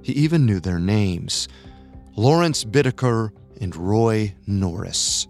He 0.02 0.12
even 0.12 0.46
knew 0.46 0.60
their 0.60 0.78
names 0.78 1.48
Lawrence 2.16 2.64
Bittaker 2.64 3.30
and 3.60 3.74
Roy 3.74 4.34
Norris. 4.46 5.26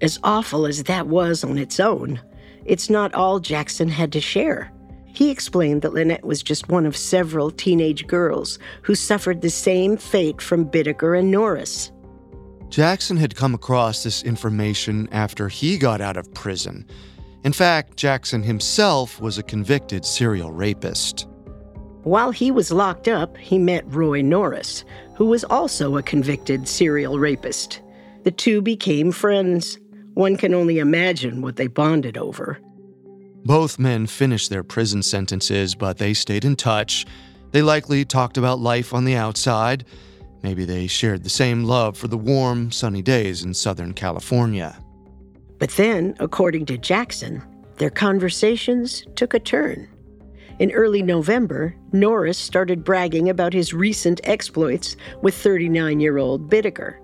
As 0.00 0.18
awful 0.24 0.66
as 0.66 0.82
that 0.84 1.06
was 1.06 1.44
on 1.44 1.58
its 1.58 1.78
own, 1.78 2.20
it's 2.64 2.90
not 2.90 3.14
all 3.14 3.40
Jackson 3.40 3.88
had 3.88 4.12
to 4.12 4.20
share. 4.20 4.72
He 5.06 5.30
explained 5.30 5.82
that 5.82 5.92
Lynette 5.92 6.24
was 6.24 6.42
just 6.42 6.68
one 6.68 6.86
of 6.86 6.96
several 6.96 7.50
teenage 7.50 8.06
girls 8.06 8.58
who 8.82 8.94
suffered 8.94 9.42
the 9.42 9.50
same 9.50 9.96
fate 9.96 10.40
from 10.40 10.64
Bittaker 10.64 11.18
and 11.18 11.30
Norris. 11.30 11.92
Jackson 12.72 13.18
had 13.18 13.36
come 13.36 13.52
across 13.52 14.02
this 14.02 14.22
information 14.22 15.06
after 15.12 15.50
he 15.50 15.76
got 15.76 16.00
out 16.00 16.16
of 16.16 16.32
prison. 16.32 16.86
In 17.44 17.52
fact, 17.52 17.98
Jackson 17.98 18.42
himself 18.42 19.20
was 19.20 19.36
a 19.36 19.42
convicted 19.42 20.06
serial 20.06 20.52
rapist. 20.52 21.28
While 22.04 22.30
he 22.30 22.50
was 22.50 22.72
locked 22.72 23.08
up, 23.08 23.36
he 23.36 23.58
met 23.58 23.84
Roy 23.88 24.22
Norris, 24.22 24.86
who 25.16 25.26
was 25.26 25.44
also 25.44 25.98
a 25.98 26.02
convicted 26.02 26.66
serial 26.66 27.18
rapist. 27.18 27.82
The 28.22 28.30
two 28.30 28.62
became 28.62 29.12
friends. 29.12 29.78
One 30.14 30.38
can 30.38 30.54
only 30.54 30.78
imagine 30.78 31.42
what 31.42 31.56
they 31.56 31.66
bonded 31.66 32.16
over. 32.16 32.58
Both 33.44 33.78
men 33.78 34.06
finished 34.06 34.48
their 34.48 34.64
prison 34.64 35.02
sentences, 35.02 35.74
but 35.74 35.98
they 35.98 36.14
stayed 36.14 36.46
in 36.46 36.56
touch. 36.56 37.04
They 37.50 37.60
likely 37.60 38.06
talked 38.06 38.38
about 38.38 38.60
life 38.60 38.94
on 38.94 39.04
the 39.04 39.16
outside. 39.16 39.84
Maybe 40.42 40.64
they 40.64 40.86
shared 40.86 41.22
the 41.22 41.30
same 41.30 41.64
love 41.64 41.96
for 41.96 42.08
the 42.08 42.18
warm, 42.18 42.72
sunny 42.72 43.02
days 43.02 43.44
in 43.44 43.54
Southern 43.54 43.94
California. 43.94 44.76
But 45.58 45.70
then, 45.70 46.16
according 46.18 46.66
to 46.66 46.78
Jackson, 46.78 47.42
their 47.76 47.90
conversations 47.90 49.04
took 49.14 49.34
a 49.34 49.38
turn. 49.38 49.88
In 50.58 50.72
early 50.72 51.02
November, 51.02 51.74
Norris 51.92 52.38
started 52.38 52.84
bragging 52.84 53.28
about 53.28 53.52
his 53.52 53.72
recent 53.72 54.20
exploits 54.24 54.96
with 55.22 55.34
39 55.34 56.00
year 56.00 56.18
old 56.18 56.50
Bittaker. 56.50 56.98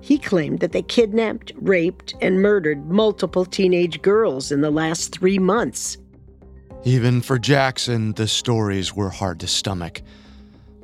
He 0.00 0.18
claimed 0.18 0.60
that 0.60 0.72
they 0.72 0.82
kidnapped, 0.82 1.52
raped, 1.56 2.14
and 2.20 2.42
murdered 2.42 2.90
multiple 2.90 3.44
teenage 3.44 4.02
girls 4.02 4.50
in 4.52 4.60
the 4.60 4.70
last 4.70 5.12
three 5.12 5.38
months. 5.38 5.96
Even 6.84 7.20
for 7.20 7.38
Jackson, 7.38 8.12
the 8.14 8.26
stories 8.26 8.94
were 8.94 9.10
hard 9.10 9.38
to 9.40 9.46
stomach. 9.46 10.02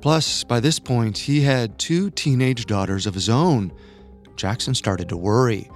Plus, 0.01 0.45
by 0.45 0.61
this 0.61 0.79
point, 0.79 1.19
he 1.19 1.41
had 1.41 1.79
two 1.79 2.11
teenage 2.11 2.67
daughters 2.67 3.07
of 3.07 3.15
his 3.15 3.29
own. 3.29 3.73
Jackson 4.37 4.75
started 4.75 5.09
to 5.09 5.17
worry. 5.17 5.69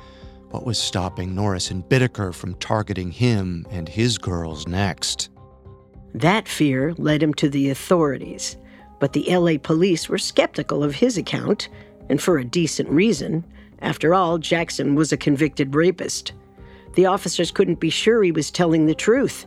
What 0.51 0.65
was 0.65 0.79
stopping 0.79 1.35
Norris 1.35 1.71
and 1.71 1.83
Bittaker 1.83 2.33
from 2.33 2.55
targeting 2.57 3.11
him 3.11 3.67
and 3.71 3.89
his 3.89 4.19
girls 4.19 4.69
next? 4.69 5.31
That 6.15 6.47
fear 6.47 6.95
led 6.99 7.23
him 7.23 7.35
to 7.35 7.49
the 7.49 7.71
authorities, 7.71 8.57
but 9.01 9.15
the 9.15 9.25
LA 9.35 9.59
police 9.61 10.09
were 10.09 10.19
skeptical 10.19 10.85
of 10.85 10.95
his 10.95 11.17
account 11.17 11.69
and 12.09 12.21
for 12.21 12.39
a 12.39 12.45
decent 12.45 12.89
reason. 12.91 13.45
After 13.81 14.15
all, 14.15 14.39
Jackson 14.39 14.95
was 14.95 15.11
a 15.11 15.17
convicted 15.17 15.75
rapist. 15.75 16.33
The 16.95 17.07
officers 17.07 17.51
couldn't 17.51 17.81
be 17.81 17.91
sure 17.91 18.23
he 18.23 18.31
was 18.31 18.51
telling 18.51 18.87
the 18.87 18.95
truth. 18.95 19.47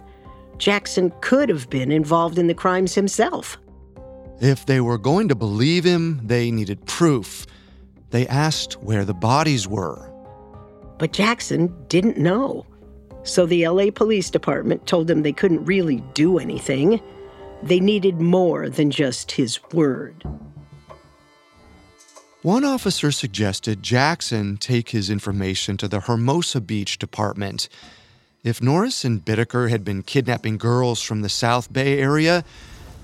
Jackson 0.57 1.13
could 1.21 1.49
have 1.49 1.69
been 1.69 1.91
involved 1.91 2.39
in 2.39 2.47
the 2.47 2.53
crimes 2.53 2.95
himself. 2.95 3.57
If 4.39 4.65
they 4.65 4.81
were 4.81 4.97
going 4.97 5.29
to 5.29 5.35
believe 5.35 5.83
him, 5.83 6.19
they 6.23 6.51
needed 6.51 6.85
proof. 6.85 7.45
They 8.09 8.27
asked 8.27 8.73
where 8.81 9.05
the 9.05 9.13
bodies 9.13 9.67
were. 9.67 10.11
But 10.97 11.13
Jackson 11.13 11.73
didn't 11.87 12.17
know. 12.17 12.65
So 13.23 13.45
the 13.45 13.67
LA 13.67 13.91
Police 13.91 14.29
Department 14.29 14.85
told 14.87 15.09
him 15.09 15.23
they 15.23 15.33
couldn't 15.33 15.65
really 15.65 16.03
do 16.13 16.37
anything. 16.37 17.01
They 17.63 17.79
needed 17.79 18.21
more 18.21 18.69
than 18.69 18.91
just 18.91 19.31
his 19.31 19.59
word. 19.73 20.23
One 22.43 22.63
officer 22.63 23.11
suggested 23.11 23.81
Jackson 23.81 24.57
take 24.57 24.89
his 24.89 25.09
information 25.09 25.77
to 25.77 25.87
the 25.87 26.01
Hermosa 26.01 26.61
Beach 26.61 26.99
Department. 26.99 27.67
If 28.43 28.61
Norris 28.61 29.03
and 29.03 29.25
Bittaker 29.25 29.71
had 29.71 29.83
been 29.83 30.03
kidnapping 30.03 30.57
girls 30.57 31.01
from 31.01 31.23
the 31.23 31.29
South 31.29 31.73
Bay 31.73 31.97
area, 31.97 32.45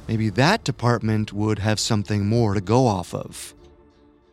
maybe 0.07 0.29
that 0.29 0.63
department 0.63 1.33
would 1.33 1.59
have 1.59 1.79
something 1.79 2.25
more 2.25 2.53
to 2.53 2.61
go 2.61 2.87
off 2.87 3.13
of. 3.13 3.53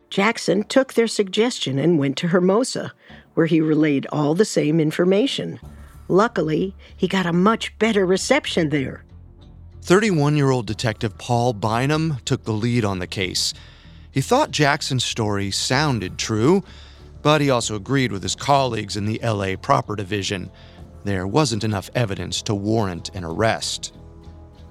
Jackson 0.09 0.63
took 0.63 0.93
their 0.93 1.07
suggestion 1.07 1.77
and 1.77 1.99
went 1.99 2.17
to 2.17 2.27
Hermosa, 2.27 2.93
where 3.35 3.45
he 3.45 3.61
relayed 3.61 4.07
all 4.11 4.33
the 4.33 4.45
same 4.45 4.79
information. 4.79 5.59
Luckily, 6.07 6.75
he 6.97 7.07
got 7.07 7.27
a 7.27 7.33
much 7.33 7.77
better 7.77 8.05
reception 8.05 8.69
there. 8.69 9.03
31 9.83 10.35
year 10.35 10.49
old 10.49 10.65
Detective 10.65 11.17
Paul 11.17 11.53
Bynum 11.53 12.17
took 12.25 12.43
the 12.43 12.53
lead 12.53 12.83
on 12.83 12.99
the 12.99 13.07
case. 13.07 13.53
He 14.11 14.21
thought 14.21 14.51
Jackson's 14.51 15.05
story 15.05 15.51
sounded 15.51 16.17
true, 16.17 16.63
but 17.21 17.41
he 17.41 17.49
also 17.49 17.75
agreed 17.75 18.11
with 18.11 18.23
his 18.23 18.35
colleagues 18.35 18.97
in 18.97 19.05
the 19.05 19.19
LA 19.23 19.55
Proper 19.55 19.95
Division. 19.95 20.49
There 21.03 21.27
wasn't 21.27 21.63
enough 21.63 21.89
evidence 21.93 22.41
to 22.43 22.55
warrant 22.55 23.13
an 23.15 23.23
arrest. 23.23 23.93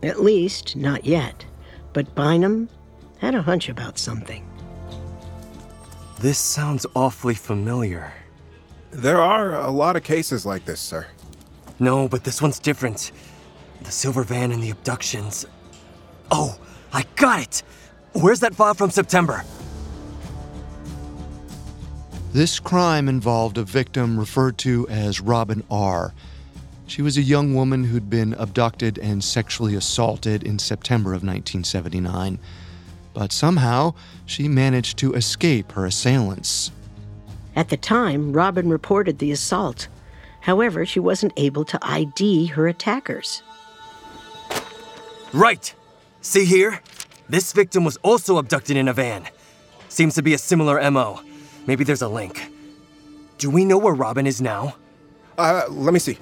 At 0.02 0.22
least, 0.22 0.76
not 0.76 1.04
yet. 1.04 1.44
But 1.92 2.14
Bynum 2.14 2.68
had 3.18 3.34
a 3.34 3.42
hunch 3.42 3.68
about 3.68 3.98
something. 3.98 4.48
This 6.20 6.38
sounds 6.38 6.86
awfully 6.94 7.34
familiar. 7.34 8.12
There 8.90 9.20
are 9.20 9.54
a 9.54 9.70
lot 9.70 9.96
of 9.96 10.02
cases 10.02 10.46
like 10.46 10.64
this, 10.64 10.80
sir. 10.80 11.06
No, 11.78 12.08
but 12.08 12.24
this 12.24 12.42
one's 12.42 12.58
different. 12.58 13.12
The 13.82 13.90
silver 13.92 14.24
van 14.24 14.50
and 14.50 14.62
the 14.62 14.70
abductions. 14.70 15.46
Oh, 16.30 16.58
I 16.92 17.04
got 17.16 17.40
it! 17.40 17.62
Where's 18.14 18.40
that 18.40 18.54
file 18.54 18.74
from 18.74 18.90
September? 18.90 19.44
This 22.32 22.58
crime 22.60 23.08
involved 23.08 23.58
a 23.58 23.62
victim 23.62 24.18
referred 24.18 24.58
to 24.58 24.86
as 24.88 25.20
Robin 25.20 25.62
R. 25.70 26.12
She 26.88 27.02
was 27.02 27.18
a 27.18 27.22
young 27.22 27.54
woman 27.54 27.84
who'd 27.84 28.08
been 28.08 28.32
abducted 28.38 28.98
and 28.98 29.22
sexually 29.22 29.74
assaulted 29.74 30.42
in 30.42 30.58
September 30.58 31.10
of 31.10 31.22
1979. 31.22 32.38
But 33.12 33.30
somehow, 33.30 33.92
she 34.24 34.48
managed 34.48 34.96
to 34.98 35.12
escape 35.12 35.72
her 35.72 35.84
assailants. 35.84 36.72
At 37.54 37.68
the 37.68 37.76
time, 37.76 38.32
Robin 38.32 38.70
reported 38.70 39.18
the 39.18 39.32
assault. 39.32 39.88
However, 40.40 40.86
she 40.86 40.98
wasn't 40.98 41.34
able 41.36 41.66
to 41.66 41.78
ID 41.82 42.46
her 42.46 42.66
attackers. 42.66 43.42
Right! 45.34 45.74
See 46.22 46.46
here? 46.46 46.80
This 47.28 47.52
victim 47.52 47.84
was 47.84 47.98
also 47.98 48.38
abducted 48.38 48.78
in 48.78 48.88
a 48.88 48.94
van. 48.94 49.28
Seems 49.90 50.14
to 50.14 50.22
be 50.22 50.32
a 50.32 50.38
similar 50.38 50.90
MO. 50.90 51.20
Maybe 51.66 51.84
there's 51.84 52.00
a 52.00 52.08
link. 52.08 52.50
Do 53.36 53.50
we 53.50 53.66
know 53.66 53.76
where 53.76 53.94
Robin 53.94 54.26
is 54.26 54.40
now? 54.40 54.76
Uh, 55.36 55.64
let 55.68 55.92
me 55.92 56.00
see. 56.00 56.16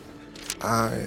Uh, 0.61 0.99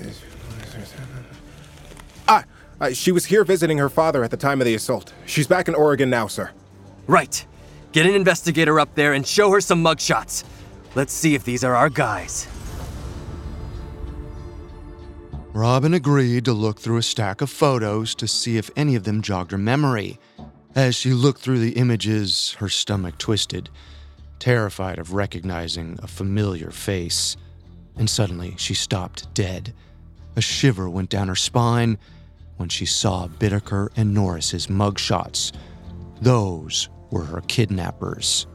ah, 2.27 2.43
uh, 2.81 2.91
she 2.91 3.11
was 3.11 3.25
here 3.25 3.43
visiting 3.43 3.77
her 3.77 3.89
father 3.89 4.23
at 4.23 4.31
the 4.31 4.37
time 4.37 4.61
of 4.61 4.65
the 4.65 4.75
assault. 4.75 5.13
She's 5.25 5.47
back 5.47 5.67
in 5.67 5.75
Oregon 5.75 6.09
now, 6.09 6.27
sir. 6.27 6.51
Right. 7.07 7.45
Get 7.91 8.05
an 8.05 8.13
investigator 8.13 8.79
up 8.79 8.93
there 8.95 9.13
and 9.13 9.25
show 9.25 9.51
her 9.51 9.61
some 9.61 9.83
mugshots. 9.83 10.43
Let's 10.95 11.13
see 11.13 11.35
if 11.35 11.43
these 11.43 11.63
are 11.63 11.75
our 11.75 11.89
guys. 11.89 12.47
Robin 15.53 15.93
agreed 15.95 16.45
to 16.45 16.53
look 16.53 16.79
through 16.79 16.97
a 16.97 17.03
stack 17.03 17.41
of 17.41 17.49
photos 17.49 18.13
to 18.15 18.27
see 18.27 18.57
if 18.57 18.69
any 18.75 18.95
of 18.95 19.03
them 19.03 19.21
jogged 19.21 19.51
her 19.51 19.57
memory. 19.57 20.19
As 20.75 20.95
she 20.95 21.11
looked 21.11 21.41
through 21.41 21.59
the 21.59 21.73
images, 21.73 22.55
her 22.59 22.69
stomach 22.69 23.17
twisted, 23.17 23.69
terrified 24.37 24.99
of 24.99 25.13
recognizing 25.13 25.97
a 26.03 26.07
familiar 26.07 26.69
face. 26.69 27.35
And 27.99 28.09
suddenly 28.09 28.55
she 28.57 28.73
stopped 28.73 29.31
dead. 29.35 29.73
A 30.35 30.41
shiver 30.41 30.89
went 30.89 31.09
down 31.09 31.27
her 31.27 31.35
spine 31.35 31.99
when 32.57 32.69
she 32.69 32.85
saw 32.85 33.27
Bittaker 33.27 33.89
and 33.95 34.13
Norris's 34.13 34.67
mugshots. 34.67 35.51
Those 36.21 36.89
were 37.11 37.25
her 37.25 37.41
kidnappers. 37.41 38.47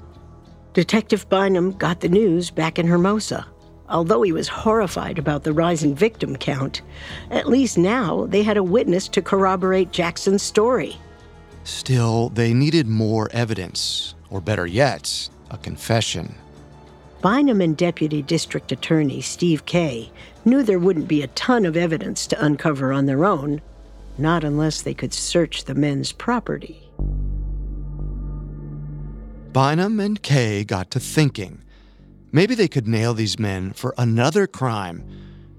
Detective 0.73 1.29
Bynum 1.29 1.73
got 1.73 2.01
the 2.01 2.09
news 2.09 2.51
back 2.51 2.79
in 2.79 2.87
Hermosa. 2.87 3.47
Although 3.89 4.23
he 4.23 4.33
was 4.33 4.49
horrified 4.49 5.19
about 5.19 5.45
the 5.45 5.53
rising 5.53 5.95
victim 5.95 6.37
count, 6.37 6.81
at 7.31 7.49
least 7.49 7.77
now 7.77 8.27
they 8.27 8.43
had 8.43 8.57
a 8.57 8.63
witness 8.63 9.09
to 9.09 9.23
corroborate 9.23 9.93
Jackson's 9.93 10.43
story. 10.43 10.97
Still, 11.65 12.31
they 12.31 12.55
needed 12.55 12.87
more 12.87 13.29
evidence, 13.33 14.15
or 14.31 14.41
better 14.41 14.67
yet, 14.67 15.29
a 15.51 15.59
confession. 15.59 16.35
Bynum 17.25 17.63
and 17.63 17.75
Deputy 17.75 18.21
District 18.21 18.71
Attorney 18.71 19.23
Steve 19.23 19.65
Kay 19.65 20.13
knew 20.45 20.63
there 20.63 20.79
wouldn't 20.79 21.09
be 21.09 21.23
a 21.23 21.29
ton 21.29 21.65
of 21.65 21.75
evidence 21.75 22.27
to 22.27 22.45
uncover 22.45 22.93
on 22.93 23.07
their 23.07 23.25
own, 23.25 23.63
not 24.19 24.45
unless 24.45 24.83
they 24.83 24.93
could 24.93 25.15
search 25.15 25.65
the 25.65 25.75
men's 25.75 26.13
property. 26.13 26.87
Bynum 29.55 30.01
and 30.01 30.21
Kay 30.21 30.65
got 30.65 30.91
to 30.91 31.01
thinking. 31.01 31.65
Maybe 32.31 32.55
they 32.55 32.69
could 32.69 32.87
nail 32.87 33.15
these 33.15 33.39
men 33.39 33.73
for 33.73 33.95
another 33.97 34.47
crime. 34.47 35.03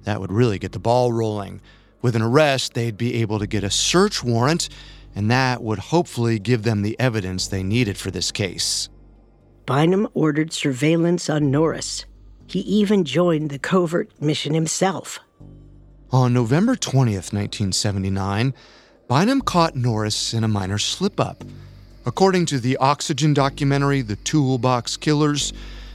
That 0.04 0.22
would 0.22 0.32
really 0.32 0.60
get 0.60 0.72
the 0.72 0.78
ball 0.78 1.14
rolling. 1.14 1.62
With 2.00 2.16
an 2.16 2.22
arrest, 2.22 2.76
they'd 2.76 2.96
be 2.96 3.16
able 3.16 3.40
to 3.40 3.48
get 3.48 3.64
a 3.64 3.72
search 3.72 4.24
warrant, 4.24 4.70
and 5.16 5.32
that 5.32 5.64
would 5.64 5.80
hopefully 5.80 6.38
give 6.38 6.62
them 6.62 6.84
the 6.84 6.96
evidence 7.00 7.48
they 7.48 7.64
needed 7.64 7.98
for 7.98 8.12
this 8.12 8.32
case. 8.32 8.88
Bynum 9.66 10.08
ordered 10.14 10.54
surveillance 10.54 11.30
on 11.30 11.50
Norris. 11.50 12.06
He 12.48 12.60
even 12.60 13.04
joined 13.04 13.50
the 13.50 13.58
covert 13.58 14.10
mission 14.22 14.54
himself. 14.54 15.20
On 16.12 16.34
November 16.34 16.76
20th, 16.76 17.34
1979, 17.34 18.54
Bynum 19.08 19.42
caught 19.42 19.76
Norris 19.76 20.34
in 20.34 20.44
a 20.44 20.48
minor 20.48 20.78
slip 20.78 21.20
up. 21.20 21.44
According 22.06 22.46
to 22.48 22.60
the 22.60 22.78
Oxygen 22.78 23.34
documentary, 23.34 24.02
The 24.02 24.18
Toolbox 24.18 24.98
Killers, 24.98 25.52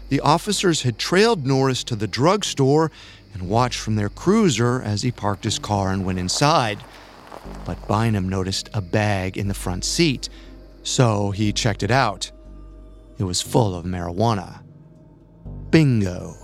the 0.09 0.21
officers 0.21 0.83
had 0.83 0.99
trailed 0.99 1.47
Norris 1.47 1.85
to 1.85 1.95
the 1.95 2.09
drugstore 2.09 2.91
and 3.33 3.49
watched 3.49 3.79
from 3.79 3.95
their 3.95 4.09
cruiser 4.09 4.83
as 4.83 5.03
he 5.03 5.13
parked 5.13 5.45
his 5.45 5.61
car 5.61 5.93
and 5.93 6.05
went 6.05 6.19
inside. 6.19 6.83
But 7.65 7.87
Bynum 7.87 8.29
noticed 8.29 8.69
a 8.75 8.81
bag 8.81 9.39
in 9.39 9.47
the 9.47 9.55
front 9.55 9.85
seat, 9.85 10.29
so 10.83 11.31
he 11.31 11.53
checked 11.53 11.85
it 11.85 11.93
out. 11.93 12.33
It 13.21 13.25
was 13.25 13.43
full 13.43 13.75
of 13.75 13.85
marijuana. 13.85 14.63
Bingo. 15.71 16.37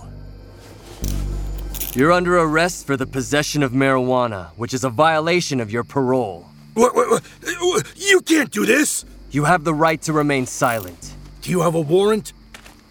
You're 1.93 2.11
under 2.11 2.37
arrest 2.37 2.85
for 2.85 2.95
the 2.95 3.07
possession 3.07 3.63
of 3.63 3.71
marijuana, 3.71 4.51
which 4.57 4.75
is 4.75 4.83
a 4.83 4.89
violation 4.91 5.59
of 5.59 5.71
your 5.71 5.83
parole. 5.83 6.45
What, 6.75 6.93
what, 6.93 7.09
what? 7.09 7.93
You 7.95 8.21
can't 8.21 8.51
do 8.51 8.63
this! 8.67 9.05
You 9.31 9.45
have 9.45 9.63
the 9.63 9.73
right 9.73 9.99
to 10.03 10.13
remain 10.13 10.45
silent. 10.45 11.15
Do 11.41 11.49
you 11.49 11.61
have 11.61 11.73
a 11.73 11.81
warrant? 11.81 12.33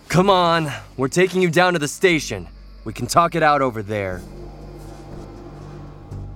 Come 0.08 0.28
on, 0.28 0.68
we're 0.96 1.06
taking 1.06 1.40
you 1.40 1.48
down 1.48 1.74
to 1.74 1.78
the 1.78 1.86
station. 1.86 2.48
We 2.82 2.92
can 2.92 3.06
talk 3.06 3.36
it 3.36 3.42
out 3.44 3.62
over 3.62 3.84
there. 3.84 4.20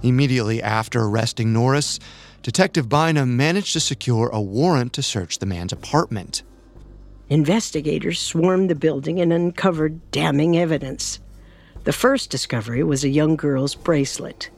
Immediately 0.05 0.63
after 0.63 1.03
arresting 1.03 1.53
Norris, 1.53 1.99
Detective 2.43 2.89
Bynum 2.89 3.37
managed 3.37 3.73
to 3.73 3.81
secure 3.81 4.29
a 4.29 4.41
warrant 4.41 4.93
to 4.93 5.03
search 5.03 5.41
the 5.41 5.47
man's 5.47 5.73
apartment. 5.73 6.45
Investigators 7.31 8.19
swarmed 8.19 8.69
the 8.69 8.75
building 8.75 9.21
and 9.21 9.33
uncovered 9.33 10.01
damning 10.11 10.59
evidence. 10.59 11.21
The 11.85 11.93
first 11.93 12.29
discovery 12.29 12.83
was 12.83 13.05
a 13.05 13.09
young 13.09 13.37
girl's 13.37 13.77
bracelet. 13.77 14.51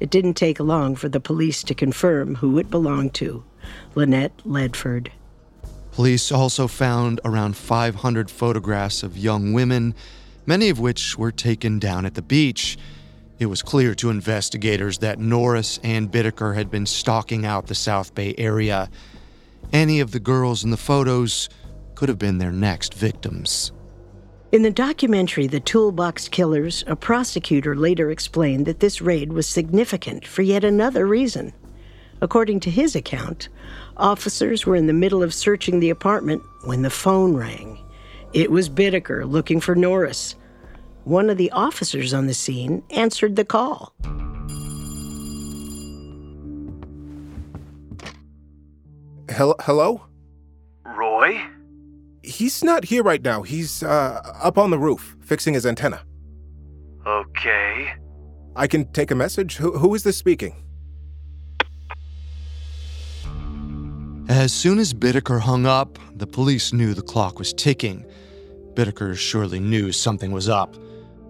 It 0.00 0.10
didn't 0.10 0.34
take 0.34 0.58
long 0.58 0.96
for 0.96 1.08
the 1.08 1.20
police 1.20 1.62
to 1.62 1.76
confirm 1.76 2.34
who 2.34 2.58
it 2.58 2.70
belonged 2.70 3.14
to 3.14 3.44
Lynette 3.94 4.36
Ledford. 4.44 5.12
Police 5.92 6.32
also 6.32 6.66
found 6.66 7.20
around 7.24 7.56
500 7.56 8.28
photographs 8.32 9.04
of 9.04 9.16
young 9.16 9.52
women, 9.52 9.94
many 10.44 10.70
of 10.70 10.80
which 10.80 11.16
were 11.16 11.32
taken 11.32 11.78
down 11.78 12.04
at 12.04 12.14
the 12.14 12.22
beach. 12.22 12.76
It 13.38 13.46
was 13.46 13.62
clear 13.62 13.94
to 13.94 14.10
investigators 14.10 14.98
that 14.98 15.20
Norris 15.20 15.78
and 15.84 16.10
Bittaker 16.10 16.56
had 16.56 16.68
been 16.68 16.86
stalking 16.86 17.46
out 17.46 17.68
the 17.68 17.76
South 17.76 18.12
Bay 18.16 18.34
area. 18.36 18.90
Any 19.72 20.00
of 20.00 20.10
the 20.10 20.20
girls 20.20 20.64
in 20.64 20.70
the 20.70 20.76
photos 20.76 21.48
could 21.98 22.08
have 22.08 22.16
been 22.16 22.38
their 22.38 22.52
next 22.52 22.94
victims. 22.94 23.72
In 24.52 24.62
the 24.62 24.70
documentary 24.70 25.48
The 25.48 25.58
Toolbox 25.58 26.28
Killers, 26.28 26.84
a 26.86 26.94
prosecutor 26.94 27.74
later 27.74 28.12
explained 28.12 28.66
that 28.66 28.78
this 28.78 29.02
raid 29.02 29.32
was 29.32 29.48
significant 29.48 30.24
for 30.24 30.42
yet 30.42 30.62
another 30.62 31.08
reason. 31.08 31.52
According 32.20 32.60
to 32.60 32.70
his 32.70 32.94
account, 32.94 33.48
officers 33.96 34.64
were 34.64 34.76
in 34.76 34.86
the 34.86 34.92
middle 34.92 35.24
of 35.24 35.34
searching 35.34 35.80
the 35.80 35.90
apartment 35.90 36.40
when 36.66 36.82
the 36.82 36.88
phone 36.88 37.34
rang. 37.34 37.84
It 38.32 38.52
was 38.52 38.68
Bittaker 38.68 39.28
looking 39.28 39.58
for 39.58 39.74
Norris. 39.74 40.36
One 41.02 41.28
of 41.28 41.36
the 41.36 41.50
officers 41.50 42.14
on 42.14 42.28
the 42.28 42.34
scene 42.34 42.84
answered 42.90 43.34
the 43.34 43.44
call. 43.44 43.92
Hel- 49.28 49.56
hello? 49.58 50.02
Roy? 50.84 51.57
He's 52.22 52.64
not 52.64 52.84
here 52.84 53.02
right 53.02 53.22
now. 53.22 53.42
He's 53.42 53.82
uh, 53.82 54.20
up 54.42 54.58
on 54.58 54.70
the 54.70 54.78
roof, 54.78 55.16
fixing 55.20 55.54
his 55.54 55.64
antenna. 55.64 56.02
Okay. 57.06 57.92
I 58.56 58.66
can 58.66 58.90
take 58.92 59.10
a 59.10 59.14
message. 59.14 59.56
Who, 59.56 59.78
who 59.78 59.94
is 59.94 60.02
this 60.02 60.16
speaking? 60.16 60.64
As 64.28 64.52
soon 64.52 64.78
as 64.78 64.92
Bittaker 64.92 65.40
hung 65.40 65.64
up, 65.64 65.98
the 66.14 66.26
police 66.26 66.72
knew 66.72 66.92
the 66.92 67.02
clock 67.02 67.38
was 67.38 67.54
ticking. 67.54 68.04
Bittaker 68.74 69.16
surely 69.16 69.58
knew 69.58 69.90
something 69.90 70.32
was 70.32 70.48
up. 70.48 70.76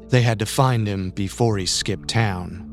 They 0.08 0.22
had 0.22 0.38
to 0.40 0.46
find 0.46 0.86
him 0.86 1.10
before 1.10 1.58
he 1.58 1.66
skipped 1.66 2.08
town. 2.08 2.64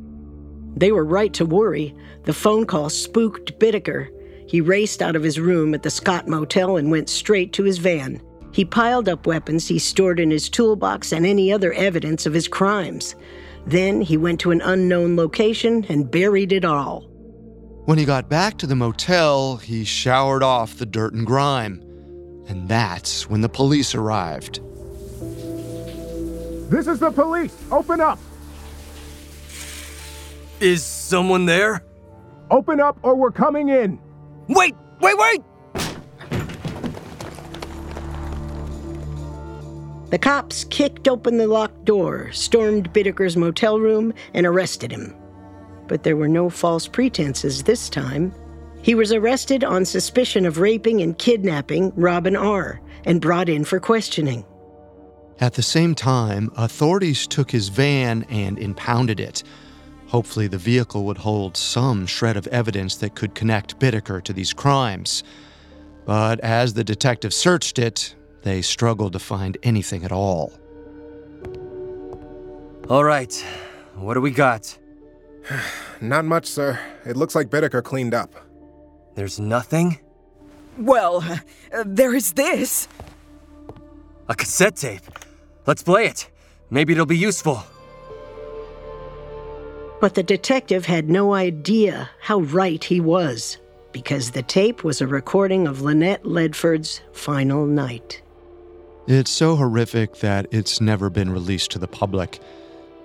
They 0.76 0.92
were 0.92 1.06
right 1.06 1.32
to 1.34 1.46
worry. 1.46 1.94
The 2.24 2.34
phone 2.34 2.66
call 2.66 2.90
spooked 2.90 3.60
Bittaker. 3.60 4.10
He 4.56 4.62
raced 4.62 5.02
out 5.02 5.18
of 5.18 5.24
his 5.24 5.38
room 5.38 5.74
at 5.74 5.84
the 5.84 5.90
Scott 5.90 6.30
Motel 6.30 6.78
and 6.78 6.90
went 6.90 7.10
straight 7.10 7.52
to 7.52 7.64
his 7.64 7.78
van. 7.78 8.22
He 8.54 8.64
piled 8.64 9.10
up 9.10 9.28
weapons 9.28 9.68
he 9.68 9.78
stored 9.80 10.18
in 10.18 10.32
his 10.32 10.48
toolbox 10.50 11.12
and 11.12 11.26
any 11.26 11.52
other 11.52 11.74
evidence 11.74 12.26
of 12.26 12.34
his 12.34 12.48
crimes. 12.48 13.16
Then 13.68 14.00
he 14.00 14.16
went 14.16 14.40
to 14.40 14.52
an 14.52 14.62
unknown 14.62 15.18
location 15.18 15.86
and 15.90 16.10
buried 16.10 16.54
it 16.54 16.64
all. 16.64 17.02
When 17.84 17.98
he 17.98 18.06
got 18.06 18.30
back 18.30 18.58
to 18.60 18.66
the 18.66 18.78
motel, 18.78 19.58
he 19.58 19.84
showered 19.84 20.42
off 20.42 20.78
the 20.78 20.86
dirt 20.86 21.14
and 21.14 21.28
grime. 21.28 21.82
And 22.48 22.70
that's 22.70 23.30
when 23.30 23.42
the 23.42 23.50
police 23.50 23.94
arrived. 23.94 24.62
This 26.72 26.88
is 26.88 27.00
the 27.00 27.12
police! 27.12 27.54
Open 27.70 28.00
up! 28.00 28.20
Is 30.62 30.82
someone 30.82 31.46
there? 31.46 31.84
Open 32.50 32.80
up 32.80 32.98
or 33.04 33.16
we're 33.16 33.32
coming 33.32 33.68
in! 33.68 34.00
Wait! 34.48 34.76
Wait, 35.02 35.18
wait! 35.18 35.42
The 40.12 40.20
cops 40.20 40.64
kicked 40.66 41.08
open 41.08 41.38
the 41.38 41.48
locked 41.48 41.84
door, 41.84 42.32
stormed 42.32 42.94
Bittaker's 42.94 43.36
motel 43.36 43.80
room, 43.80 44.14
and 44.34 44.46
arrested 44.46 44.92
him. 44.92 45.16
But 45.88 46.04
there 46.04 46.16
were 46.16 46.28
no 46.28 46.50
false 46.50 46.88
pretenses 46.88 47.64
this 47.64 47.90
time. 47.90 48.34
He 48.82 48.96
was 48.96 49.12
arrested 49.12 49.64
on 49.64 49.84
suspicion 49.84 50.46
of 50.46 50.60
raping 50.60 51.02
and 51.02 51.18
kidnapping 51.18 51.92
Robin 51.96 52.36
R. 52.36 52.80
and 53.04 53.20
brought 53.20 53.50
in 53.50 53.66
for 53.66 53.80
questioning. 53.80 54.46
At 55.40 55.56
the 55.56 55.64
same 55.64 55.96
time, 55.96 56.52
authorities 56.56 57.28
took 57.28 57.52
his 57.52 57.70
van 57.70 58.24
and 58.30 58.58
impounded 58.58 59.20
it. 59.20 59.44
Hopefully, 60.08 60.48
the 60.48 60.58
vehicle 60.58 61.04
would 61.06 61.18
hold 61.18 61.58
some 61.58 62.06
shred 62.06 62.38
of 62.38 62.48
evidence 62.48 62.96
that 62.98 63.16
could 63.16 63.34
connect 63.36 63.80
Bittaker 63.80 64.24
to 64.24 64.34
these 64.34 64.54
crimes. 64.54 65.24
But 66.06 66.40
as 66.42 66.74
the 66.74 66.84
detectives 66.84 67.36
searched 67.36 67.80
it, 67.80 68.16
they 68.44 68.62
struggled 68.62 69.14
to 69.14 69.20
find 69.20 69.58
anything 69.64 70.04
at 70.04 70.12
all. 70.12 70.54
All 72.88 73.04
right, 73.04 73.34
what 73.96 74.14
do 74.14 74.22
we 74.22 74.30
got? 74.30 74.78
Not 76.02 76.26
much, 76.26 76.46
sir. 76.46 76.80
It 77.06 77.18
looks 77.18 77.34
like 77.34 77.50
Bittaker 77.50 77.84
cleaned 77.84 78.14
up. 78.14 78.32
There's 79.16 79.40
nothing? 79.40 80.00
Well, 80.78 81.24
uh, 81.74 81.84
there 81.86 82.14
is 82.14 82.34
this. 82.34 82.88
A 84.28 84.36
cassette 84.36 84.76
tape. 84.76 85.02
Let's 85.66 85.82
play 85.82 86.06
it. 86.06 86.30
Maybe 86.70 86.94
it'll 86.94 87.06
be 87.06 87.18
useful. 87.18 87.64
But 90.06 90.14
the 90.14 90.22
detective 90.22 90.86
had 90.86 91.10
no 91.10 91.34
idea 91.34 92.12
how 92.22 92.42
right 92.42 92.84
he 92.84 93.02
was. 93.02 93.58
because 93.96 94.32
the 94.32 94.44
tape 94.44 94.84
was 94.84 95.00
a 95.00 95.08
recording 95.08 95.68
of 95.68 95.82
Lynette 95.82 96.26
Ledford's 96.26 97.00
final 97.14 97.66
night. 97.66 98.22
It's 99.08 99.32
so 99.32 99.56
horrific 99.56 100.18
that 100.18 100.48
it's 100.52 100.82
never 100.82 101.10
been 101.10 101.32
released 101.32 101.72
to 101.72 101.80
the 101.80 101.88
public. 101.88 102.42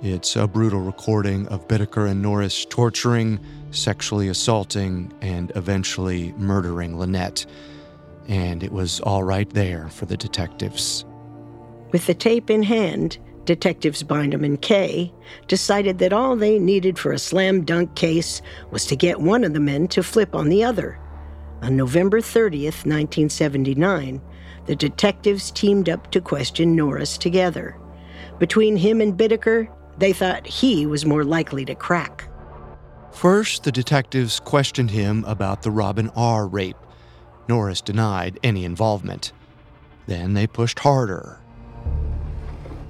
It's 0.02 0.34
a 0.34 0.48
brutal 0.48 0.80
recording 0.80 1.46
of 1.46 1.68
Bittaker 1.68 2.10
and 2.10 2.20
Norris 2.20 2.64
torturing, 2.64 3.38
sexually 3.70 4.26
assaulting, 4.26 5.12
and 5.20 5.52
eventually 5.54 6.32
murdering 6.36 6.98
Lynette. 6.98 7.46
And 8.26 8.64
it 8.64 8.72
was 8.72 8.98
all 9.02 9.22
right 9.22 9.48
there 9.50 9.90
for 9.90 10.06
the 10.06 10.16
detectives. 10.16 11.04
With 11.92 12.06
the 12.06 12.14
tape 12.14 12.50
in 12.50 12.64
hand, 12.64 13.16
Detectives 13.50 14.04
Bynum 14.04 14.44
and 14.44 14.62
Kay 14.62 15.12
decided 15.48 15.98
that 15.98 16.12
all 16.12 16.36
they 16.36 16.60
needed 16.60 16.96
for 16.96 17.10
a 17.10 17.18
slam 17.18 17.64
dunk 17.64 17.96
case 17.96 18.42
was 18.70 18.86
to 18.86 18.94
get 18.94 19.20
one 19.20 19.42
of 19.42 19.54
the 19.54 19.58
men 19.58 19.88
to 19.88 20.04
flip 20.04 20.36
on 20.36 20.48
the 20.48 20.62
other. 20.62 21.00
On 21.60 21.76
November 21.76 22.20
30th, 22.20 22.86
1979, 22.86 24.22
the 24.66 24.76
detectives 24.76 25.50
teamed 25.50 25.88
up 25.88 26.12
to 26.12 26.20
question 26.20 26.76
Norris 26.76 27.18
together. 27.18 27.76
Between 28.38 28.76
him 28.76 29.00
and 29.00 29.18
Bittaker, 29.18 29.66
they 29.98 30.12
thought 30.12 30.46
he 30.46 30.86
was 30.86 31.04
more 31.04 31.24
likely 31.24 31.64
to 31.64 31.74
crack. 31.74 32.28
First, 33.10 33.64
the 33.64 33.72
detectives 33.72 34.38
questioned 34.38 34.92
him 34.92 35.24
about 35.24 35.62
the 35.62 35.72
Robin 35.72 36.08
R. 36.14 36.46
rape. 36.46 36.76
Norris 37.48 37.80
denied 37.80 38.38
any 38.44 38.64
involvement. 38.64 39.32
Then 40.06 40.34
they 40.34 40.46
pushed 40.46 40.78
harder 40.78 41.39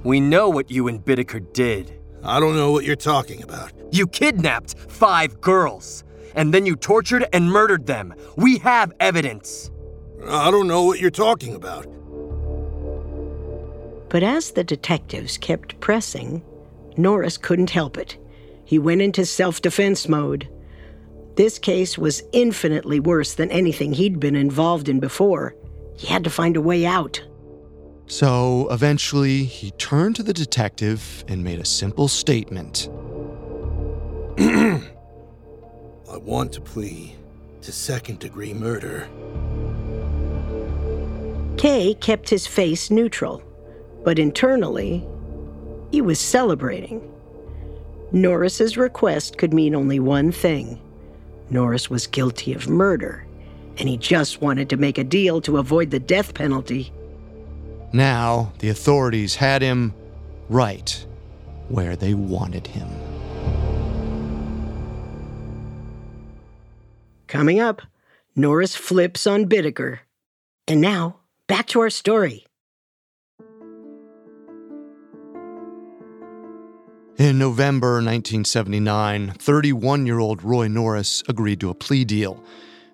we 0.03 0.19
know 0.19 0.49
what 0.49 0.71
you 0.71 0.87
and 0.87 1.03
Bittaker 1.03 1.51
did. 1.53 1.99
I 2.23 2.39
don't 2.39 2.55
know 2.55 2.71
what 2.71 2.85
you're 2.85 2.95
talking 2.95 3.43
about. 3.43 3.71
You 3.91 4.07
kidnapped 4.07 4.75
five 4.77 5.41
girls, 5.41 6.03
and 6.35 6.53
then 6.53 6.65
you 6.65 6.75
tortured 6.75 7.25
and 7.33 7.51
murdered 7.51 7.85
them. 7.85 8.13
We 8.35 8.59
have 8.59 8.93
evidence. 8.99 9.71
I 10.27 10.51
don't 10.51 10.67
know 10.67 10.83
what 10.83 10.99
you're 10.99 11.09
talking 11.09 11.55
about. 11.55 11.85
But 14.09 14.23
as 14.23 14.51
the 14.51 14.63
detectives 14.63 15.37
kept 15.37 15.79
pressing, 15.79 16.43
Norris 16.97 17.37
couldn't 17.37 17.69
help 17.69 17.97
it. 17.97 18.17
He 18.65 18.77
went 18.77 19.01
into 19.01 19.25
self 19.25 19.61
defense 19.61 20.07
mode. 20.07 20.47
This 21.35 21.57
case 21.57 21.97
was 21.97 22.23
infinitely 22.33 22.99
worse 22.99 23.33
than 23.33 23.49
anything 23.51 23.93
he'd 23.93 24.19
been 24.19 24.35
involved 24.35 24.89
in 24.89 24.99
before. 24.99 25.55
He 25.97 26.07
had 26.07 26.23
to 26.23 26.29
find 26.29 26.57
a 26.57 26.61
way 26.61 26.85
out. 26.85 27.21
So 28.11 28.67
eventually, 28.69 29.45
he 29.45 29.71
turned 29.71 30.17
to 30.17 30.23
the 30.23 30.33
detective 30.33 31.23
and 31.29 31.45
made 31.45 31.61
a 31.61 31.65
simple 31.65 32.09
statement 32.09 32.89
I 34.37 34.81
want 36.17 36.51
to 36.51 36.59
plea 36.59 37.15
to 37.61 37.71
second 37.71 38.19
degree 38.19 38.53
murder. 38.53 39.07
Kay 41.57 41.93
kept 42.01 42.29
his 42.29 42.45
face 42.45 42.91
neutral, 42.91 43.41
but 44.03 44.19
internally, 44.19 45.07
he 45.93 46.01
was 46.01 46.19
celebrating. 46.19 47.09
Norris's 48.11 48.75
request 48.75 49.37
could 49.37 49.53
mean 49.53 49.73
only 49.73 50.01
one 50.01 50.33
thing 50.33 50.81
Norris 51.49 51.89
was 51.89 52.07
guilty 52.07 52.51
of 52.53 52.67
murder, 52.67 53.25
and 53.77 53.87
he 53.87 53.95
just 53.95 54.41
wanted 54.41 54.69
to 54.69 54.75
make 54.75 54.97
a 54.97 55.05
deal 55.05 55.39
to 55.39 55.59
avoid 55.59 55.91
the 55.91 55.99
death 55.99 56.33
penalty. 56.33 56.91
Now, 57.93 58.53
the 58.59 58.69
authorities 58.69 59.35
had 59.35 59.61
him 59.61 59.93
right 60.49 61.05
where 61.67 61.95
they 61.95 62.13
wanted 62.13 62.67
him. 62.67 62.87
Coming 67.27 67.59
up, 67.59 67.81
Norris 68.35 68.75
flips 68.75 69.25
on 69.27 69.45
Bittaker. 69.45 69.99
And 70.67 70.81
now, 70.81 71.17
back 71.47 71.67
to 71.67 71.81
our 71.81 71.89
story. 71.89 72.45
In 77.17 77.37
November 77.37 77.95
1979, 77.95 79.33
31 79.37 80.05
year 80.05 80.19
old 80.19 80.43
Roy 80.43 80.67
Norris 80.67 81.23
agreed 81.27 81.59
to 81.59 81.69
a 81.69 81.75
plea 81.75 82.03
deal. 82.03 82.43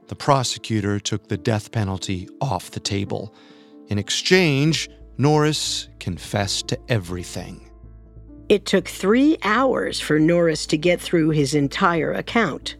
The 0.07 0.15
prosecutor 0.15 0.99
took 0.99 1.27
the 1.27 1.37
death 1.37 1.71
penalty 1.71 2.27
off 2.41 2.71
the 2.71 2.79
table. 2.79 3.33
In 3.87 3.97
exchange, 3.97 4.89
Norris 5.17 5.87
confessed 5.99 6.67
to 6.69 6.79
everything. 6.89 7.69
It 8.49 8.65
took 8.65 8.87
three 8.87 9.37
hours 9.43 9.99
for 9.99 10.19
Norris 10.19 10.65
to 10.67 10.77
get 10.77 11.01
through 11.01 11.29
his 11.31 11.53
entire 11.53 12.13
account. 12.13 12.75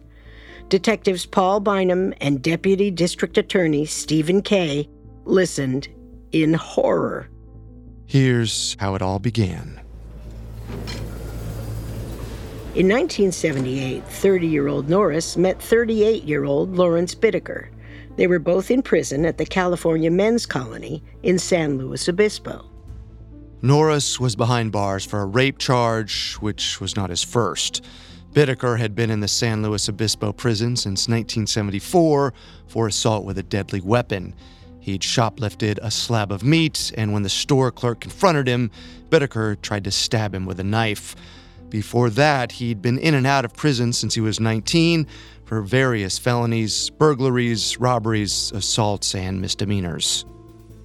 Detectives 0.68 1.26
Paul 1.26 1.60
Bynum 1.60 2.14
and 2.20 2.42
Deputy 2.42 2.90
District 2.90 3.36
Attorney 3.38 3.86
Stephen 3.86 4.42
Kay 4.42 4.88
listened 5.24 5.88
in 6.32 6.54
horror. 6.54 7.28
Here's 8.06 8.76
how 8.78 8.94
it 8.94 9.02
all 9.02 9.18
began. 9.18 9.80
In 12.74 12.86
1978, 12.86 14.04
30 14.04 14.46
year 14.46 14.68
old 14.68 14.88
Norris 14.88 15.36
met 15.36 15.60
38 15.60 16.24
year 16.24 16.44
old 16.44 16.76
Lawrence 16.76 17.14
Bittaker. 17.14 17.68
They 18.18 18.26
were 18.26 18.40
both 18.40 18.72
in 18.72 18.82
prison 18.82 19.24
at 19.24 19.38
the 19.38 19.46
California 19.46 20.10
Men's 20.10 20.44
Colony 20.44 21.04
in 21.22 21.38
San 21.38 21.78
Luis 21.78 22.08
Obispo. 22.08 22.68
Norris 23.62 24.18
was 24.18 24.34
behind 24.34 24.72
bars 24.72 25.04
for 25.04 25.20
a 25.20 25.26
rape 25.26 25.58
charge, 25.58 26.34
which 26.40 26.80
was 26.80 26.96
not 26.96 27.10
his 27.10 27.22
first. 27.22 27.84
Bittaker 28.32 28.76
had 28.76 28.96
been 28.96 29.10
in 29.10 29.20
the 29.20 29.28
San 29.28 29.62
Luis 29.62 29.88
Obispo 29.88 30.32
prison 30.32 30.74
since 30.74 31.06
1974 31.06 32.34
for 32.66 32.88
assault 32.88 33.24
with 33.24 33.38
a 33.38 33.44
deadly 33.44 33.80
weapon. 33.80 34.34
He'd 34.80 35.02
shoplifted 35.02 35.78
a 35.80 35.90
slab 35.92 36.32
of 36.32 36.42
meat, 36.42 36.92
and 36.96 37.12
when 37.12 37.22
the 37.22 37.28
store 37.28 37.70
clerk 37.70 38.00
confronted 38.00 38.48
him, 38.48 38.72
Bittaker 39.10 39.62
tried 39.62 39.84
to 39.84 39.92
stab 39.92 40.34
him 40.34 40.44
with 40.44 40.58
a 40.58 40.64
knife. 40.64 41.14
Before 41.68 42.10
that, 42.10 42.52
he'd 42.52 42.82
been 42.82 42.98
in 42.98 43.14
and 43.14 43.26
out 43.26 43.44
of 43.44 43.54
prison 43.54 43.92
since 43.92 44.14
he 44.14 44.20
was 44.20 44.40
19 44.40 45.06
for 45.48 45.62
various 45.62 46.18
felonies, 46.18 46.90
burglaries, 46.90 47.80
robberies, 47.80 48.52
assaults, 48.52 49.14
and 49.14 49.40
misdemeanors. 49.40 50.26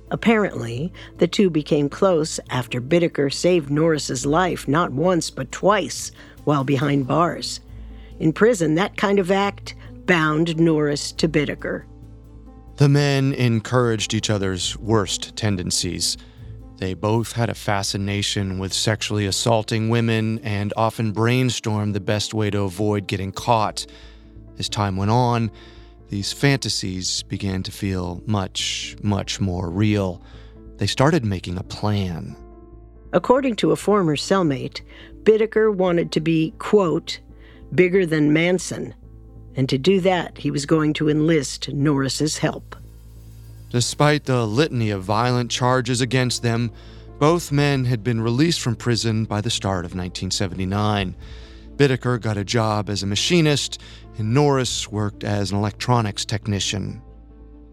Apparently, 0.09 0.93
the 1.17 1.27
two 1.27 1.49
became 1.49 1.89
close 1.89 2.39
after 2.49 2.79
Bittaker 2.79 3.31
saved 3.31 3.69
Norris's 3.69 4.25
life 4.25 4.65
not 4.65 4.93
once 4.93 5.29
but 5.29 5.51
twice 5.51 6.11
while 6.45 6.63
behind 6.63 7.07
bars. 7.07 7.59
In 8.19 8.31
prison, 8.31 8.75
that 8.75 8.95
kind 8.95 9.19
of 9.19 9.31
act 9.31 9.75
bound 10.05 10.57
Norris 10.57 11.11
to 11.13 11.27
Bittaker. 11.27 11.83
The 12.77 12.87
men 12.87 13.33
encouraged 13.33 14.13
each 14.13 14.29
other's 14.29 14.77
worst 14.77 15.35
tendencies. 15.35 16.15
They 16.77 16.93
both 16.93 17.33
had 17.33 17.49
a 17.49 17.55
fascination 17.55 18.59
with 18.59 18.71
sexually 18.71 19.25
assaulting 19.25 19.89
women 19.89 20.39
and 20.39 20.73
often 20.77 21.13
brainstormed 21.13 21.93
the 21.93 21.99
best 21.99 22.33
way 22.33 22.49
to 22.49 22.61
avoid 22.61 23.07
getting 23.07 23.33
caught. 23.33 23.85
As 24.59 24.69
time 24.69 24.97
went 24.97 25.11
on, 25.11 25.51
these 26.09 26.31
fantasies 26.31 27.23
began 27.23 27.63
to 27.63 27.71
feel 27.71 28.21
much, 28.25 28.95
much 29.01 29.39
more 29.39 29.69
real. 29.69 30.21
They 30.77 30.87
started 30.87 31.25
making 31.25 31.57
a 31.57 31.63
plan. 31.63 32.35
According 33.13 33.55
to 33.57 33.71
a 33.71 33.75
former 33.75 34.15
cellmate, 34.15 34.81
Bittaker 35.23 35.73
wanted 35.73 36.11
to 36.11 36.19
be, 36.19 36.53
quote, 36.59 37.19
bigger 37.73 38.05
than 38.05 38.33
Manson, 38.33 38.93
and 39.55 39.69
to 39.69 39.77
do 39.77 39.99
that, 40.01 40.37
he 40.37 40.51
was 40.51 40.65
going 40.65 40.93
to 40.93 41.09
enlist 41.09 41.69
Norris's 41.69 42.39
help. 42.39 42.75
Despite 43.69 44.25
the 44.25 44.45
litany 44.45 44.91
of 44.91 45.03
violent 45.03 45.49
charges 45.49 46.01
against 46.01 46.43
them, 46.43 46.71
both 47.19 47.51
men 47.51 47.85
had 47.85 48.03
been 48.03 48.21
released 48.21 48.61
from 48.61 48.75
prison 48.75 49.25
by 49.25 49.41
the 49.41 49.49
start 49.49 49.85
of 49.85 49.95
1979. 49.95 51.15
Bittaker 51.75 52.21
got 52.21 52.37
a 52.37 52.43
job 52.43 52.89
as 52.89 53.01
a 53.01 53.07
machinist, 53.07 53.81
and 54.17 54.33
Norris 54.33 54.91
worked 54.91 55.23
as 55.23 55.51
an 55.51 55.57
electronics 55.57 56.23
technician. 56.23 57.01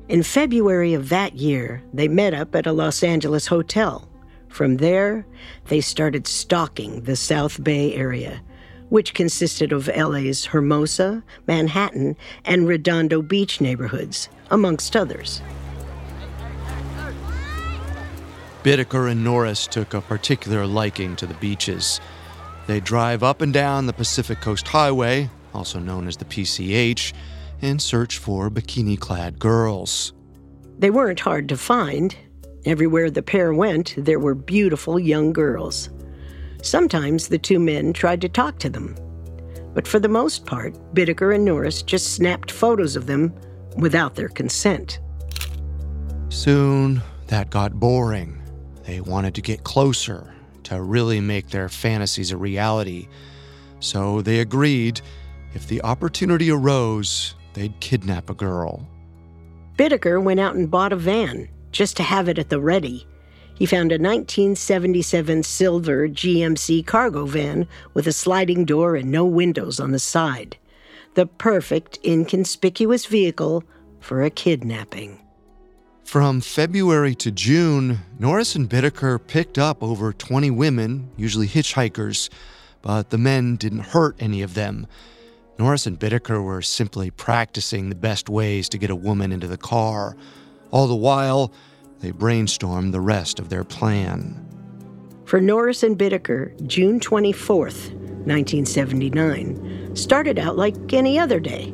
In 0.09 0.23
February 0.23 0.95
of 0.95 1.11
that 1.11 1.37
year, 1.37 1.83
they 1.93 2.09
met 2.09 2.35
up 2.35 2.55
at 2.55 2.67
a 2.67 2.73
Los 2.73 3.03
Angeles 3.03 3.47
hotel. 3.47 4.09
From 4.49 4.79
there, 4.79 5.27
they 5.67 5.81
started 5.81 6.27
stalking 6.27 7.03
the 7.03 7.15
South 7.15 7.63
Bay 7.63 7.95
area, 7.95 8.43
which 8.89 9.15
consisted 9.15 9.71
of 9.71 9.87
LA's 9.87 10.47
Hermosa, 10.47 11.23
Manhattan, 11.47 12.17
and 12.45 12.67
Redondo 12.67 13.23
Beach 13.23 13.61
neighborhoods, 13.61 14.29
amongst 14.51 14.97
others. 14.97 15.43
Bittaker 18.65 19.11
and 19.11 19.23
Norris 19.23 19.67
took 19.67 19.95
a 19.95 20.01
particular 20.01 20.67
liking 20.67 21.17
to 21.17 21.27
the 21.27 21.35
beaches. 21.35 22.01
They 22.71 22.79
drive 22.79 23.25
up 23.25 23.41
and 23.41 23.53
down 23.53 23.87
the 23.87 23.93
Pacific 23.93 24.41
Coast 24.41 24.69
Highway, 24.69 25.29
also 25.53 25.81
known 25.81 26.07
as 26.07 26.17
the 26.17 26.25
PCH, 26.25 27.13
and 27.61 27.83
search 27.83 28.19
for 28.19 28.49
bikini 28.49 28.97
clad 28.97 29.41
girls. 29.41 30.13
They 30.79 30.91
weren't 30.91 31.19
hard 31.19 31.49
to 31.49 31.57
find. 31.57 32.15
Everywhere 32.65 33.11
the 33.11 33.25
pair 33.25 33.53
went, 33.53 33.97
there 33.99 34.21
were 34.21 34.37
beautiful 34.37 35.01
young 35.01 35.33
girls. 35.33 35.91
Sometimes 36.63 37.27
the 37.27 37.39
two 37.39 37.59
men 37.59 37.93
tried 37.93 38.21
to 38.21 38.29
talk 38.29 38.61
to 38.61 38.71
them. 38.71 38.95
But 39.75 39.89
for 39.89 39.99
the 39.99 40.09
most 40.09 40.47
part, 40.47 40.73
Bittaker 40.95 41.35
and 41.35 41.45
Norris 41.45 41.83
just 41.83 42.15
snapped 42.15 42.53
photos 42.53 42.95
of 42.95 43.07
them, 43.07 43.35
without 43.79 44.15
their 44.15 44.29
consent. 44.29 45.01
Soon, 46.29 47.03
that 47.27 47.51
got 47.51 47.81
boring. 47.81 48.41
They 48.85 49.01
wanted 49.01 49.35
to 49.35 49.43
get 49.43 49.65
closer, 49.65 50.33
to 50.71 50.81
really 50.81 51.21
make 51.21 51.49
their 51.51 51.69
fantasies 51.69 52.31
a 52.31 52.37
reality. 52.37 53.09
So 53.81 54.23
they 54.23 54.39
agreed 54.39 55.01
if 55.53 55.67
the 55.67 55.83
opportunity 55.83 56.49
arose, 56.49 57.35
they'd 57.55 57.79
kidnap 57.81 58.31
a 58.31 58.35
girl. 58.35 58.87
Bittaker 59.77 60.23
went 60.23 60.39
out 60.39 60.55
and 60.55 60.71
bought 60.71 60.93
a 60.93 60.97
van 60.97 61.49
just 61.73 61.97
to 61.97 62.05
have 62.05 62.29
it 62.29 62.39
at 62.39 62.51
the 62.51 62.61
ready. 62.61 63.05
He 63.57 63.67
found 63.67 63.91
a 63.91 63.99
1977 63.99 65.43
silver 65.43 66.09
GMC 66.09 66.87
cargo 66.87 67.27
van 67.27 67.67
with 67.93 68.07
a 68.07 68.13
sliding 68.13 68.65
door 68.65 68.95
and 68.95 69.11
no 69.11 69.25
windows 69.25 69.81
on 69.81 69.91
the 69.91 69.99
side. 69.99 70.57
The 71.15 71.27
perfect, 71.27 71.99
inconspicuous 72.05 73.07
vehicle 73.07 73.65
for 73.99 74.23
a 74.23 74.31
kidnapping. 74.31 75.19
From 76.11 76.41
February 76.41 77.15
to 77.15 77.31
June, 77.31 78.01
Norris 78.19 78.57
and 78.57 78.69
Bittaker 78.69 79.25
picked 79.25 79.59
up 79.59 79.81
over 79.81 80.13
20 80.13 80.51
women, 80.51 81.09
usually 81.17 81.47
hitchhikers, 81.47 82.29
but 82.83 83.11
the 83.11 83.17
men 83.17 83.55
didn't 83.55 83.79
hurt 83.95 84.17
any 84.19 84.43
of 84.43 84.55
them. 84.55 84.89
Norris 85.57 85.87
and 85.87 86.01
Bittaker 86.01 86.43
were 86.43 86.63
simply 86.63 87.13
practicing 87.13 87.89
the 87.91 87.95
best 87.95 88.29
ways 88.29 88.69
to 88.71 88.77
get 88.77 88.91
a 88.91 88.97
woman 88.97 89.31
into 89.31 89.47
the 89.47 89.57
car. 89.57 90.17
All 90.73 90.89
the 90.89 90.97
while, 90.97 91.53
they 92.01 92.11
brainstormed 92.11 92.91
the 92.91 93.01
rest 93.01 93.39
of 93.39 93.49
their 93.49 93.63
plan. 93.63 94.45
For 95.27 95.41
Norris 95.41 95.85
and 95.85 95.97
Bittaker, 95.97 96.61
June 96.67 96.99
24th, 96.99 97.93
1979, 98.27 99.95
started 99.95 100.41
out 100.41 100.57
like 100.57 100.93
any 100.93 101.21
other 101.21 101.39
day. 101.39 101.73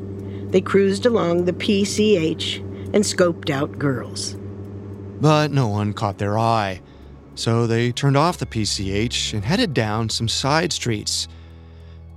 They 0.51 0.61
cruised 0.61 1.07
along 1.07 1.47
the 1.47 1.55
PCH 1.55 2.66
and 2.97 3.05
scoped 3.05 3.51
out 3.51 3.79
girls. 3.79 4.37
But 5.21 5.51
no 5.51 5.69
one 5.69 5.93
caught 5.93 6.17
their 6.17 6.39
eye, 6.39 6.81
so 7.35 7.67
they 7.67 7.93
turned 7.93 8.17
off 8.17 8.39
the 8.39 8.47
PCH 8.47 9.35
and 9.35 9.45
headed 9.45 9.75
down 9.75 10.09
some 10.09 10.29
side 10.29 10.73
streets. 10.73 11.29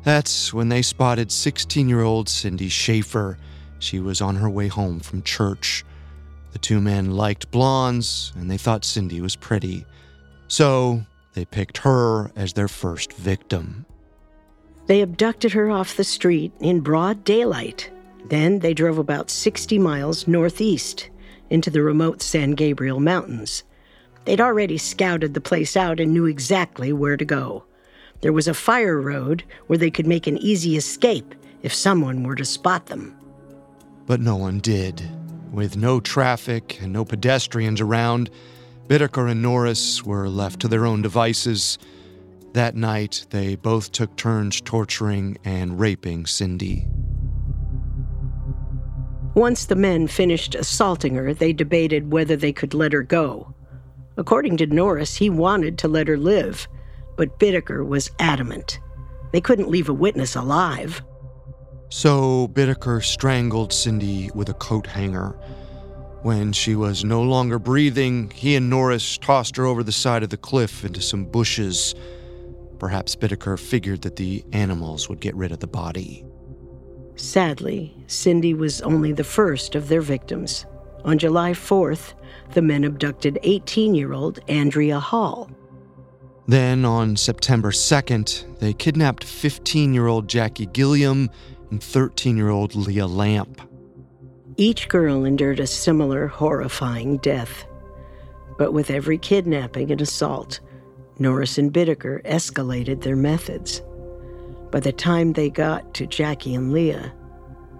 That's 0.03 0.53
when 0.53 0.69
they 0.69 0.81
spotted 0.81 1.33
16 1.33 1.89
year 1.89 2.01
old 2.01 2.29
Cindy 2.29 2.69
Schaefer. 2.69 3.37
She 3.79 3.99
was 3.99 4.21
on 4.21 4.37
her 4.37 4.49
way 4.49 4.69
home 4.69 5.01
from 5.01 5.21
church. 5.23 5.83
The 6.53 6.59
two 6.59 6.79
men 6.79 7.11
liked 7.11 7.51
blondes, 7.51 8.31
and 8.37 8.49
they 8.49 8.57
thought 8.57 8.85
Cindy 8.85 9.19
was 9.19 9.35
pretty. 9.35 9.85
So 10.47 11.03
they 11.33 11.43
picked 11.43 11.79
her 11.79 12.31
as 12.37 12.53
their 12.53 12.69
first 12.69 13.11
victim. 13.11 13.85
They 14.85 15.01
abducted 15.01 15.51
her 15.51 15.69
off 15.69 15.97
the 15.97 16.05
street 16.05 16.53
in 16.61 16.79
broad 16.79 17.25
daylight. 17.25 17.91
Then 18.25 18.60
they 18.60 18.73
drove 18.73 18.97
about 18.97 19.29
60 19.29 19.79
miles 19.79 20.27
northeast 20.27 21.10
into 21.49 21.69
the 21.69 21.82
remote 21.82 22.21
San 22.21 22.51
Gabriel 22.51 22.99
Mountains. 22.99 23.63
They'd 24.25 24.41
already 24.41 24.77
scouted 24.77 25.34
the 25.34 25.41
place 25.41 25.75
out 25.75 25.99
and 25.99 26.13
knew 26.13 26.25
exactly 26.25 26.93
where 26.93 27.17
to 27.17 27.25
go. 27.25 27.63
There 28.21 28.34
was 28.34 28.47
a 28.47 28.53
fire 28.53 28.99
road 28.99 29.43
where 29.67 29.79
they 29.79 29.89
could 29.89 30.05
make 30.05 30.27
an 30.27 30.38
easy 30.38 30.75
escape 30.75 31.34
if 31.63 31.73
someone 31.73 32.23
were 32.23 32.36
to 32.36 32.45
spot 32.45 32.88
them. 32.88 33.17
But 34.05 34.19
no 34.19 34.36
one 34.36 34.60
did. 34.60 35.10
With 35.51 35.77
no 35.77 35.99
traffic 35.99 36.79
and 36.82 36.93
no 36.93 37.05
pedestrians 37.05 37.82
around, 37.82 38.29
Bittaker 38.88 39.29
and 39.32 39.41
Norris 39.41 40.03
were 40.03 40.29
left 40.29 40.60
to 40.62 40.67
their 40.67 40.86
own 40.86 41.01
devices. 41.01 41.77
That 42.53 42.75
night, 42.75 43.25
they 43.29 43.55
both 43.55 43.91
took 43.91 44.15
turns 44.15 44.62
torturing 44.62 45.38
and 45.43 45.79
raping 45.79 46.25
Cindy. 46.25 46.88
Once 49.35 49.65
the 49.65 49.75
men 49.75 50.07
finished 50.07 50.55
assaulting 50.55 51.15
her, 51.15 51.33
they 51.33 51.53
debated 51.53 52.11
whether 52.11 52.35
they 52.35 52.51
could 52.51 52.73
let 52.73 52.93
her 52.93 53.03
go. 53.03 53.53
According 54.17 54.57
to 54.57 54.65
Norris, 54.65 55.15
he 55.15 55.29
wanted 55.29 55.77
to 55.77 55.87
let 55.87 56.07
her 56.07 56.17
live, 56.17 56.67
but 57.15 57.39
Bittaker 57.39 57.85
was 57.85 58.11
adamant. 58.19 58.79
They 59.31 59.41
couldn't 59.41 59.69
leave 59.69 59.87
a 59.87 59.93
witness 59.93 60.35
alive. 60.35 61.01
So 61.89 62.47
Bittaker 62.49 63.03
strangled 63.03 63.71
Cindy 63.71 64.29
with 64.33 64.49
a 64.49 64.53
coat 64.53 64.87
hanger. 64.87 65.37
When 66.21 66.51
she 66.51 66.75
was 66.75 67.05
no 67.05 67.21
longer 67.21 67.59
breathing, 67.59 68.31
he 68.31 68.55
and 68.55 68.69
Norris 68.69 69.17
tossed 69.17 69.55
her 69.55 69.65
over 69.65 69.83
the 69.83 69.91
side 69.91 70.21
of 70.21 70.29
the 70.29 70.37
cliff 70.37 70.83
into 70.83 71.01
some 71.01 71.25
bushes. 71.25 71.95
Perhaps 72.77 73.15
Bittaker 73.15 73.57
figured 73.57 74.01
that 74.01 74.17
the 74.17 74.43
animals 74.51 75.07
would 75.07 75.21
get 75.21 75.35
rid 75.35 75.51
of 75.51 75.59
the 75.59 75.67
body. 75.67 76.25
Sadly, 77.19 77.93
Cindy 78.08 78.53
was 78.53 78.79
only 78.82 79.12
the 79.12 79.25
first 79.25 79.75
of 79.75 79.89
their 79.89 79.99
victims. 79.99 80.65
On 81.03 81.17
July 81.17 81.51
4th, 81.51 82.13
the 82.53 82.62
men 82.62 82.86
abducted 82.86 83.38
18 83.43 83.93
year 83.93 84.13
old 84.13 84.39
Andrea 84.47 85.01
Hall. 85.01 85.51
Then, 86.47 86.86
on 86.86 87.17
September 87.17 87.71
2nd, 87.71 88.60
they 88.60 88.71
kidnapped 88.71 89.25
15 89.25 89.93
year 89.93 90.08
old 90.08 90.29
Jackie 90.29 90.67
Gilliam 90.67 91.29
and 91.69 91.84
13 91.84 92.38
year 92.38 92.49
old 92.49 92.73
Leah 92.73 93.05
Lamp. 93.05 93.62
Each 94.55 94.88
girl 94.88 95.25
endured 95.25 95.60
a 95.60 95.67
similar 95.67 96.27
horrifying 96.27 97.17
death. 97.17 97.65
But 98.58 98.71
with 98.71 98.89
every 98.89 99.17
kidnapping 99.17 99.91
and 99.91 99.99
assault, 100.01 100.62
Norris 101.19 101.58
and 101.58 101.73
Bittaker 101.73 102.23
escalated 102.23 103.01
their 103.01 103.17
methods. 103.17 103.82
By 104.71 104.79
the 104.79 104.91
time 104.91 105.34
they 105.34 105.49
got 105.49 105.93
to 105.95 106.05
Jackie 106.05 106.53
and 106.53 106.71
Leah, 106.71 107.12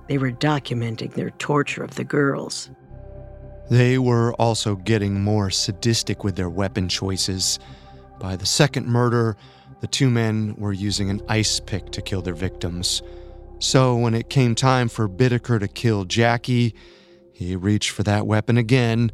they 0.08 0.17
were 0.17 0.32
documenting 0.32 1.13
their 1.13 1.30
torture 1.32 1.84
of 1.84 1.95
the 1.95 2.04
girls. 2.04 2.69
They 3.69 3.99
were 3.99 4.34
also 4.34 4.75
getting 4.75 5.21
more 5.21 5.52
sadistic 5.52 6.23
with 6.23 6.36
their 6.36 6.49
weapon 6.49 6.89
choices. 6.89 7.60
By 8.19 8.36
the 8.36 8.47
second 8.47 8.88
murder, 8.88 9.38
the 9.82 9.88
two 9.88 10.10
men 10.10 10.56
were 10.58 10.73
using 10.73 11.12
an 11.12 11.21
ice 11.30 11.60
pick 11.60 11.91
to 11.91 12.02
kill 12.02 12.23
their 12.23 12.34
victims. 12.34 13.04
So 13.60 13.95
when 13.95 14.15
it 14.15 14.30
came 14.30 14.56
time 14.56 14.89
for 14.89 15.08
Bittaker 15.08 15.60
to 15.60 15.67
kill 15.67 16.06
Jackie, 16.06 16.73
he 17.32 17.56
reached 17.56 17.91
for 17.91 18.04
that 18.04 18.25
weapon 18.25 18.58
again, 18.58 19.12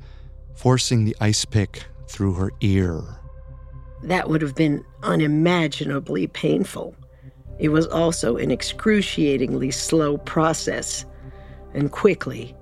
forcing 0.54 1.04
the 1.04 1.16
ice 1.20 1.44
pick 1.44 1.84
through 2.08 2.34
her 2.36 2.52
ear. 2.62 3.02
That 4.04 4.30
would 4.30 4.42
have 4.42 4.56
been 4.56 4.86
unimaginably 5.04 6.28
painful. 6.28 6.96
It 7.60 7.70
was 7.70 7.88
also 7.88 8.38
an 8.38 8.52
excruciatingly 8.52 9.72
slow 9.72 10.18
process, 10.18 11.06
and 11.74 11.92
quickly, 11.92 12.56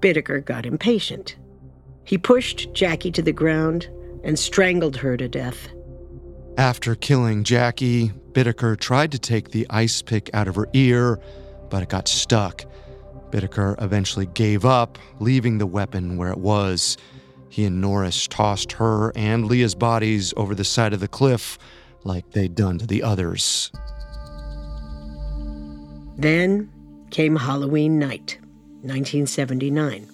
Bittaker 0.00 0.44
got 0.44 0.66
impatient. 0.66 1.36
He 2.04 2.18
pushed 2.18 2.72
Jackie 2.74 3.10
to 3.12 3.22
the 3.22 3.32
ground 3.32 3.88
and 4.22 4.38
strangled 4.38 4.96
her 4.98 5.16
to 5.16 5.28
death. 5.28 5.68
After 6.58 6.94
killing 6.94 7.42
Jackie, 7.44 8.12
Bittaker 8.32 8.78
tried 8.78 9.12
to 9.12 9.18
take 9.18 9.50
the 9.50 9.66
ice 9.70 10.02
pick 10.02 10.30
out 10.34 10.46
of 10.46 10.56
her 10.56 10.68
ear, 10.72 11.18
but 11.70 11.82
it 11.82 11.88
got 11.88 12.06
stuck. 12.06 12.64
Bittaker 13.30 13.80
eventually 13.82 14.26
gave 14.26 14.64
up, 14.64 14.98
leaving 15.18 15.58
the 15.58 15.66
weapon 15.66 16.16
where 16.16 16.30
it 16.30 16.38
was. 16.38 16.96
He 17.48 17.64
and 17.64 17.80
Norris 17.80 18.28
tossed 18.28 18.72
her 18.72 19.12
and 19.16 19.46
Leah's 19.46 19.74
bodies 19.74 20.34
over 20.36 20.54
the 20.54 20.64
side 20.64 20.92
of 20.92 21.00
the 21.00 21.08
cliff 21.08 21.58
like 22.04 22.30
they'd 22.30 22.54
done 22.54 22.78
to 22.78 22.86
the 22.86 23.02
others. 23.02 23.72
Then 26.16 26.70
came 27.10 27.36
Halloween 27.36 27.98
night, 27.98 28.38
1979. 28.82 30.08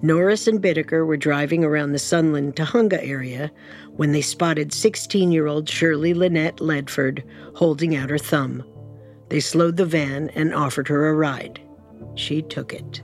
Norris 0.00 0.46
and 0.46 0.62
Bittaker 0.62 1.06
were 1.06 1.16
driving 1.16 1.64
around 1.64 1.92
the 1.92 1.98
Sunland 1.98 2.54
Tujunga 2.54 3.02
area 3.02 3.50
when 3.96 4.12
they 4.12 4.20
spotted 4.20 4.72
16 4.72 5.32
year 5.32 5.48
old 5.48 5.68
Shirley 5.68 6.14
Lynette 6.14 6.58
Ledford 6.58 7.24
holding 7.56 7.96
out 7.96 8.10
her 8.10 8.18
thumb. 8.18 8.62
They 9.28 9.40
slowed 9.40 9.76
the 9.76 9.84
van 9.84 10.30
and 10.30 10.54
offered 10.54 10.88
her 10.88 11.08
a 11.08 11.14
ride. 11.14 11.60
She 12.14 12.42
took 12.42 12.72
it. 12.72 13.02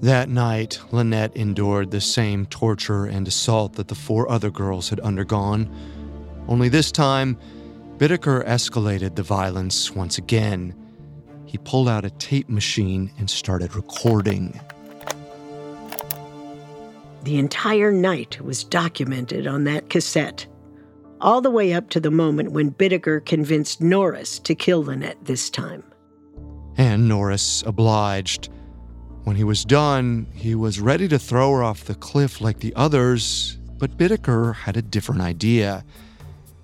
That 0.00 0.28
night, 0.28 0.80
Lynette 0.92 1.36
endured 1.36 1.90
the 1.90 2.00
same 2.00 2.46
torture 2.46 3.04
and 3.04 3.26
assault 3.26 3.74
that 3.74 3.88
the 3.88 3.94
four 3.94 4.30
other 4.30 4.50
girls 4.50 4.88
had 4.88 5.00
undergone. 5.00 5.68
Only 6.46 6.68
this 6.68 6.90
time, 6.92 7.36
Bittaker 7.98 8.46
escalated 8.46 9.16
the 9.16 9.22
violence 9.22 9.90
once 9.90 10.16
again. 10.16 10.74
He 11.48 11.56
pulled 11.56 11.88
out 11.88 12.04
a 12.04 12.10
tape 12.10 12.50
machine 12.50 13.10
and 13.18 13.30
started 13.30 13.74
recording. 13.74 14.60
The 17.24 17.38
entire 17.38 17.90
night 17.90 18.38
was 18.42 18.62
documented 18.62 19.46
on 19.46 19.64
that 19.64 19.88
cassette, 19.88 20.46
all 21.22 21.40
the 21.40 21.50
way 21.50 21.72
up 21.72 21.88
to 21.90 22.00
the 22.00 22.10
moment 22.10 22.52
when 22.52 22.72
Bittaker 22.72 23.24
convinced 23.24 23.80
Norris 23.80 24.38
to 24.40 24.54
kill 24.54 24.84
Lynette 24.84 25.24
this 25.24 25.48
time. 25.48 25.82
And 26.76 27.08
Norris 27.08 27.62
obliged. 27.66 28.50
When 29.24 29.36
he 29.36 29.44
was 29.44 29.64
done, 29.64 30.26
he 30.34 30.54
was 30.54 30.80
ready 30.80 31.08
to 31.08 31.18
throw 31.18 31.52
her 31.54 31.62
off 31.62 31.84
the 31.84 31.94
cliff 31.94 32.42
like 32.42 32.60
the 32.60 32.74
others, 32.76 33.56
but 33.78 33.96
Bittaker 33.96 34.54
had 34.54 34.76
a 34.76 34.82
different 34.82 35.22
idea. 35.22 35.82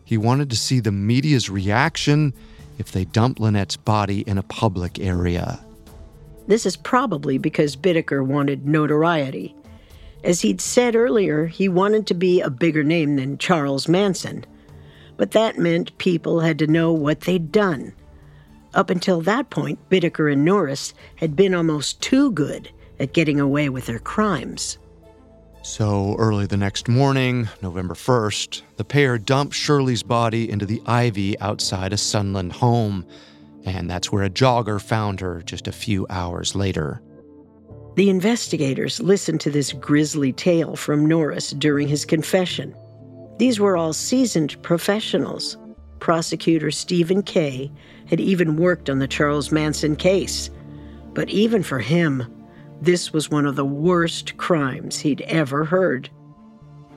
He 0.05 0.19
wanted 0.19 0.51
to 0.51 0.57
see 0.57 0.81
the 0.81 0.93
media's 0.93 1.49
reaction 1.49 2.35
if 2.79 2.93
they 2.93 3.05
dumped 3.05 3.41
Lynette's 3.41 3.77
body 3.77 4.21
in 4.27 4.39
a 4.39 4.43
public 4.43 4.99
area. 4.99 5.65
This 6.47 6.67
is 6.67 6.77
probably 6.77 7.39
because 7.39 7.77
Bittaker 7.77 8.25
wanted 8.25 8.67
notoriety. 8.67 9.55
As 10.23 10.41
he'd 10.41 10.61
said 10.61 10.97
earlier, 10.97 11.47
he 11.47 11.69
wanted 11.69 12.07
to 12.07 12.15
be 12.15 12.41
a 12.41 12.51
bigger 12.51 12.83
name 12.83 13.17
than 13.17 13.39
Charles 13.39 13.89
Manson. 13.89 14.45
But 15.17 15.31
that 15.33 15.59
meant 15.59 15.97
people 15.99 16.41
had 16.41 16.59
to 16.59 16.67
know 16.67 16.93
what 16.93 17.23
they'd 17.23 17.53
done. 17.53 17.95
Up 18.75 18.91
until 18.91 19.21
that 19.23 19.51
point, 19.51 19.79
Bittaker 19.89 20.33
and 20.33 20.45
Norris 20.45 20.95
had 21.17 21.37
been 21.37 21.55
almost 21.55 22.01
too 22.01 22.33
good 22.33 22.71
at 22.99 23.13
getting 23.13 23.39
away 23.39 23.69
with 23.69 23.87
their 23.87 23.99
crimes. 23.99 24.79
So 25.65 26.15
early 26.19 26.45
the 26.45 26.59
next 26.59 26.89
morning, 26.89 27.49
November 27.63 27.95
1st, 27.95 28.61
the 28.77 28.85
pair 28.85 29.17
dumped 29.17 29.55
Shirley's 29.55 30.03
body 30.03 30.51
into 30.51 30.67
the 30.67 30.83
ivy 30.85 31.41
outside 31.41 31.95
a 31.95 31.97
Sunland 31.97 32.53
home, 32.53 33.07
and 33.65 33.89
that's 33.89 34.13
where 34.13 34.25
a 34.25 34.29
jogger 34.29 34.79
found 34.79 35.21
her 35.21 35.41
just 35.41 35.67
a 35.67 35.73
few 35.73 36.07
hours 36.11 36.55
later. 36.55 37.01
The 37.97 38.11
investigators 38.11 39.01
listened 39.01 39.41
to 39.41 39.51
this 39.51 39.73
grisly 39.73 40.35
tale 40.35 40.77
from 40.77 41.07
Norris 41.07 41.53
during 41.53 41.89
his 41.89 42.05
confession. 42.05 42.77
These 43.39 43.59
were 43.59 43.75
all 43.75 43.95
seasoned 43.95 44.63
professionals. 44.63 45.57
Prosecutor 45.99 46.71
Stephen 46.71 47.23
Kay 47.23 47.73
had 48.05 48.21
even 48.21 48.59
worked 48.59 48.91
on 48.91 48.99
the 48.99 49.09
Charles 49.09 49.51
Manson 49.51 49.97
case. 49.97 50.51
But 51.15 51.31
even 51.31 51.63
for 51.63 51.79
him, 51.79 52.44
this 52.81 53.13
was 53.13 53.31
one 53.31 53.47
of 53.47 53.57
the 53.57 53.65
worst 53.65 54.37
crimes 54.37 54.99
he'd 54.99 55.23
ever 55.23 55.65
heard. 55.65 56.11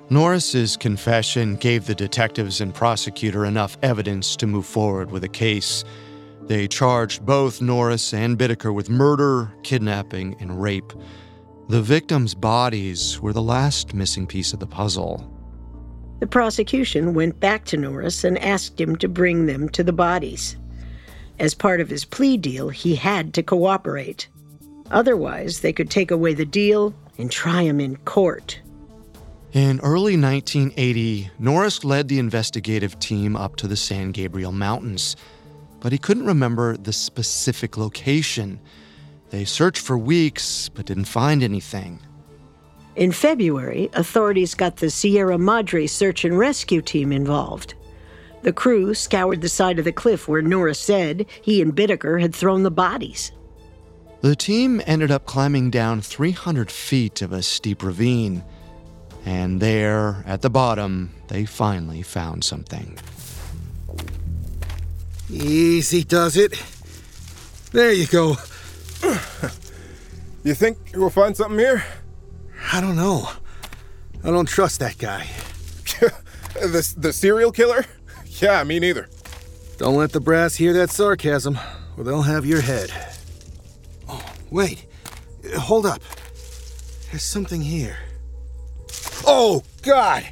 Norris's 0.09 0.77
confession 0.77 1.55
gave 1.57 1.85
the 1.85 1.95
detectives 1.95 2.61
and 2.61 2.73
prosecutor 2.73 3.45
enough 3.45 3.77
evidence 3.81 4.35
to 4.37 4.47
move 4.47 4.65
forward 4.65 5.11
with 5.11 5.23
a 5.23 5.29
case. 5.29 5.83
They 6.43 6.67
charged 6.67 7.25
both 7.25 7.61
Norris 7.61 8.13
and 8.13 8.37
Bittaker 8.37 8.73
with 8.73 8.89
murder, 8.89 9.53
kidnapping, 9.63 10.37
and 10.39 10.61
rape. 10.61 10.93
The 11.67 11.81
victims' 11.81 12.33
bodies 12.33 13.19
were 13.19 13.33
the 13.33 13.41
last 13.41 13.93
missing 13.93 14.25
piece 14.25 14.53
of 14.53 14.61
the 14.61 14.67
puzzle. 14.67 15.33
The 16.19 16.27
prosecution 16.27 17.13
went 17.13 17.41
back 17.41 17.65
to 17.65 17.77
Norris 17.77 18.23
and 18.23 18.39
asked 18.39 18.79
him 18.79 18.95
to 18.97 19.09
bring 19.09 19.45
them 19.45 19.67
to 19.69 19.83
the 19.83 19.93
bodies. 19.93 20.55
As 21.37 21.53
part 21.53 21.81
of 21.81 21.89
his 21.89 22.05
plea 22.05 22.37
deal, 22.37 22.69
he 22.69 22.95
had 22.95 23.33
to 23.33 23.43
cooperate. 23.43 24.29
Otherwise, 24.91 25.61
they 25.61 25.73
could 25.73 25.89
take 25.89 26.11
away 26.11 26.33
the 26.33 26.45
deal 26.45 26.93
and 27.17 27.31
try 27.31 27.63
him 27.63 27.79
in 27.79 27.97
court. 27.97 28.59
In 29.53 29.79
early 29.79 30.17
1980, 30.19 31.31
Norris 31.39 31.83
led 31.83 32.07
the 32.07 32.19
investigative 32.19 32.99
team 32.99 33.35
up 33.35 33.55
to 33.57 33.67
the 33.67 33.75
San 33.75 34.11
Gabriel 34.11 34.51
Mountains, 34.51 35.15
but 35.79 35.91
he 35.91 35.97
couldn't 35.97 36.25
remember 36.25 36.77
the 36.77 36.93
specific 36.93 37.77
location. 37.77 38.59
They 39.29 39.45
searched 39.45 39.81
for 39.81 39.97
weeks 39.97 40.69
but 40.69 40.85
didn't 40.85 41.05
find 41.05 41.43
anything. 41.43 41.99
In 42.95 43.11
February, 43.11 43.89
authorities 43.93 44.55
got 44.55 44.77
the 44.77 44.89
Sierra 44.89 45.37
Madre 45.37 45.87
search 45.87 46.25
and 46.25 46.37
rescue 46.37 46.81
team 46.81 47.11
involved. 47.11 47.75
The 48.41 48.53
crew 48.53 48.93
scoured 48.93 49.41
the 49.41 49.49
side 49.49 49.79
of 49.79 49.85
the 49.85 49.91
cliff 49.91 50.27
where 50.27 50.41
Norris 50.41 50.79
said 50.79 51.25
he 51.41 51.61
and 51.61 51.75
Bittaker 51.75 52.19
had 52.19 52.33
thrown 52.33 52.63
the 52.63 52.71
bodies. 52.71 53.31
The 54.21 54.35
team 54.35 54.81
ended 54.85 55.11
up 55.11 55.25
climbing 55.25 55.69
down 55.69 56.01
300 56.01 56.71
feet 56.71 57.21
of 57.21 57.31
a 57.31 57.43
steep 57.43 57.83
ravine, 57.83 58.43
and 59.25 59.61
there, 59.61 60.23
at 60.25 60.41
the 60.41 60.49
bottom, 60.49 61.13
they 61.27 61.45
finally 61.45 62.01
found 62.01 62.43
something. 62.43 62.97
Easy 65.29 66.03
does 66.03 66.35
it. 66.37 66.61
There 67.71 67.91
you 67.91 68.07
go. 68.07 68.37
You 70.43 70.53
think 70.53 70.77
we'll 70.95 71.09
find 71.09 71.35
something 71.35 71.59
here? 71.59 71.83
I 72.71 72.79
don't 72.79 72.95
know. 72.95 73.29
I 74.23 74.31
don't 74.31 74.47
trust 74.47 74.79
that 74.79 74.97
guy. 74.97 75.27
the, 76.53 76.95
the 76.97 77.13
serial 77.13 77.51
killer? 77.51 77.85
Yeah, 78.39 78.63
me 78.65 78.79
neither. 78.79 79.09
Don't 79.79 79.95
let 79.95 80.11
the 80.11 80.19
brass 80.19 80.53
hear 80.53 80.71
that 80.73 80.91
sarcasm, 80.91 81.57
or 81.97 82.03
they'll 82.03 82.21
have 82.21 82.45
your 82.45 82.61
head. 82.61 82.91
Wait. 84.51 84.85
Hold 85.57 85.85
up. 85.85 86.01
There's 87.11 87.23
something 87.23 87.61
here. 87.61 87.97
Oh, 89.25 89.63
God! 89.81 90.25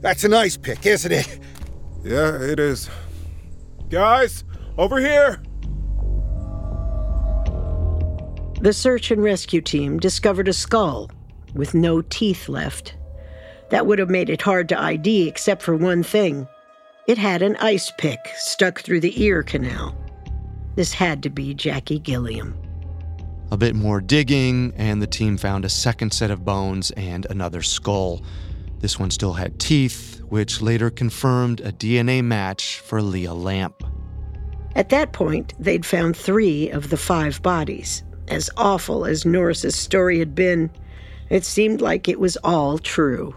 That's 0.00 0.24
an 0.24 0.34
ice 0.34 0.56
pick, 0.56 0.84
isn't 0.86 1.12
it? 1.12 1.38
Yeah, 2.02 2.40
it 2.40 2.60
is. 2.60 2.90
Guys, 3.88 4.44
over 4.76 4.98
here! 5.00 5.42
The 8.60 8.72
search 8.72 9.10
and 9.10 9.22
rescue 9.22 9.60
team 9.60 9.98
discovered 9.98 10.48
a 10.48 10.52
skull 10.52 11.10
with 11.54 11.74
no 11.74 12.02
teeth 12.02 12.48
left. 12.48 12.94
That 13.70 13.86
would 13.86 13.98
have 13.98 14.10
made 14.10 14.30
it 14.30 14.42
hard 14.42 14.68
to 14.70 14.80
ID 14.80 15.28
except 15.28 15.62
for 15.62 15.76
one 15.76 16.02
thing 16.02 16.48
it 17.06 17.18
had 17.18 17.42
an 17.42 17.56
ice 17.56 17.92
pick 17.98 18.18
stuck 18.36 18.80
through 18.80 19.00
the 19.00 19.22
ear 19.22 19.42
canal. 19.42 19.94
This 20.74 20.92
had 20.94 21.22
to 21.22 21.30
be 21.30 21.52
Jackie 21.52 21.98
Gilliam. 21.98 22.56
A 23.50 23.56
bit 23.56 23.74
more 23.74 24.00
digging, 24.00 24.72
and 24.76 25.00
the 25.00 25.06
team 25.06 25.36
found 25.36 25.64
a 25.64 25.68
second 25.68 26.12
set 26.12 26.30
of 26.30 26.44
bones 26.44 26.90
and 26.92 27.26
another 27.30 27.62
skull. 27.62 28.24
This 28.80 28.98
one 28.98 29.10
still 29.10 29.34
had 29.34 29.58
teeth, 29.60 30.20
which 30.28 30.60
later 30.60 30.90
confirmed 30.90 31.60
a 31.60 31.72
DNA 31.72 32.22
match 32.22 32.80
for 32.80 33.00
Leah 33.00 33.34
Lamp. 33.34 33.82
At 34.74 34.88
that 34.88 35.12
point, 35.12 35.54
they'd 35.58 35.86
found 35.86 36.16
three 36.16 36.70
of 36.70 36.90
the 36.90 36.96
five 36.96 37.40
bodies. 37.42 38.02
As 38.28 38.50
awful 38.56 39.04
as 39.04 39.24
Norris's 39.24 39.76
story 39.76 40.18
had 40.18 40.34
been, 40.34 40.70
it 41.30 41.44
seemed 41.44 41.80
like 41.80 42.08
it 42.08 42.18
was 42.18 42.36
all 42.38 42.78
true. 42.78 43.34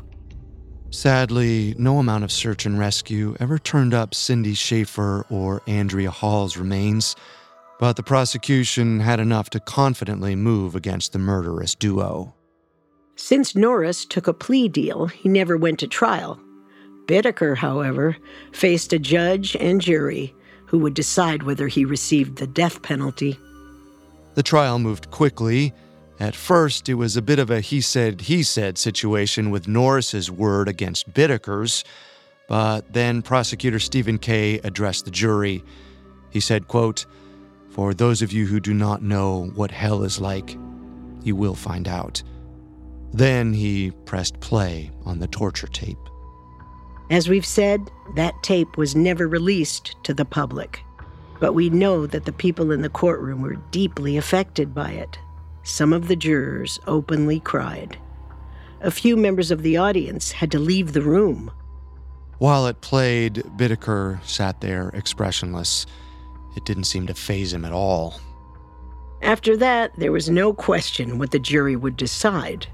Sadly, 0.89 1.75
no 1.77 1.99
amount 1.99 2.23
of 2.23 2.31
search 2.31 2.65
and 2.65 2.79
rescue 2.79 3.35
ever 3.39 3.59
turned 3.59 3.93
up 3.93 4.15
Cindy 4.15 4.53
Schaefer 4.53 5.25
or 5.29 5.61
Andrea 5.67 6.09
Hall's 6.09 6.57
remains, 6.57 7.15
but 7.79 7.95
the 7.95 8.03
prosecution 8.03 8.99
had 8.99 9.19
enough 9.19 9.49
to 9.51 9.59
confidently 9.59 10.35
move 10.35 10.75
against 10.75 11.13
the 11.13 11.19
murderous 11.19 11.75
duo. 11.75 12.33
Since 13.15 13.55
Norris 13.55 14.05
took 14.05 14.27
a 14.27 14.33
plea 14.33 14.67
deal, 14.67 15.07
he 15.07 15.29
never 15.29 15.57
went 15.57 15.79
to 15.79 15.87
trial. 15.87 16.39
Bittaker, 17.07 17.57
however, 17.57 18.17
faced 18.51 18.93
a 18.93 18.99
judge 18.99 19.55
and 19.59 19.81
jury 19.81 20.35
who 20.65 20.79
would 20.79 20.93
decide 20.93 21.43
whether 21.43 21.67
he 21.67 21.85
received 21.85 22.37
the 22.37 22.47
death 22.47 22.81
penalty. 22.81 23.39
The 24.35 24.43
trial 24.43 24.77
moved 24.77 25.09
quickly. 25.09 25.73
At 26.19 26.35
first, 26.35 26.89
it 26.89 26.95
was 26.95 27.15
a 27.15 27.21
bit 27.21 27.39
of 27.39 27.49
a 27.49 27.61
he 27.61 27.79
said, 27.79 28.21
he 28.21 28.43
said 28.43 28.77
situation 28.77 29.49
with 29.49 29.67
Norris's 29.67 30.29
word 30.29 30.67
against 30.67 31.13
Bittaker's, 31.13 31.83
but 32.47 32.93
then 32.93 33.21
prosecutor 33.21 33.79
Stephen 33.79 34.17
Kay 34.17 34.59
addressed 34.59 35.05
the 35.05 35.11
jury. 35.11 35.63
He 36.29 36.39
said, 36.39 36.67
quote, 36.67 37.05
For 37.77 37.93
those 37.93 38.23
of 38.23 38.33
you 38.33 38.47
who 38.47 38.59
do 38.59 38.73
not 38.73 39.03
know 39.03 39.51
what 39.53 39.69
hell 39.69 40.01
is 40.01 40.19
like, 40.19 40.57
you 41.21 41.35
will 41.35 41.53
find 41.53 41.87
out. 41.87 42.23
Then 43.13 43.53
he 43.53 43.91
pressed 44.05 44.39
play 44.39 44.89
on 45.05 45.19
the 45.19 45.27
torture 45.27 45.67
tape. 45.67 45.99
As 47.11 47.29
we've 47.29 47.45
said, 47.45 47.91
that 48.15 48.33
tape 48.41 48.77
was 48.77 48.95
never 48.95 49.27
released 49.27 49.95
to 50.05 50.15
the 50.15 50.25
public. 50.25 50.81
But 51.39 51.53
we 51.53 51.69
know 51.69 52.07
that 52.07 52.25
the 52.25 52.31
people 52.31 52.71
in 52.71 52.81
the 52.81 52.89
courtroom 52.89 53.43
were 53.43 53.61
deeply 53.69 54.17
affected 54.17 54.73
by 54.73 54.93
it. 54.93 55.19
Some 55.61 55.93
of 55.93 56.07
the 56.07 56.15
jurors 56.15 56.79
openly 56.87 57.39
cried. 57.39 57.95
A 58.81 58.89
few 58.89 59.15
members 59.15 59.51
of 59.51 59.61
the 59.61 59.77
audience 59.77 60.31
had 60.31 60.49
to 60.49 60.57
leave 60.57 60.93
the 60.93 61.03
room. 61.03 61.51
While 62.39 62.65
it 62.65 62.81
played, 62.81 63.35
Bittaker 63.55 64.23
sat 64.23 64.61
there 64.61 64.89
expressionless. 64.95 65.85
It 66.57 66.65
didn't 66.65 66.85
seem 66.85 67.05
to 67.05 67.13
phase 67.13 67.53
him 67.53 67.65
at 67.65 67.71
all. 67.71 68.19
After 69.21 69.55
that, 69.57 69.91
there 69.95 70.11
was 70.11 70.27
no 70.27 70.53
question 70.53 71.19
what 71.19 71.29
the 71.29 71.37
jury 71.37 71.75
would 71.75 71.95
decide. 71.95 72.65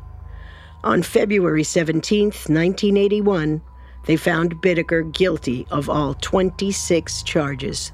On 0.86 1.03
February 1.03 1.66
17, 1.66 2.28
1981, 2.28 3.62
they 4.05 4.16
found 4.16 4.62
Bittaker 4.62 5.12
guilty 5.14 5.68
of 5.70 5.89
all 5.89 6.14
26 6.14 7.24
charges. 7.24 7.91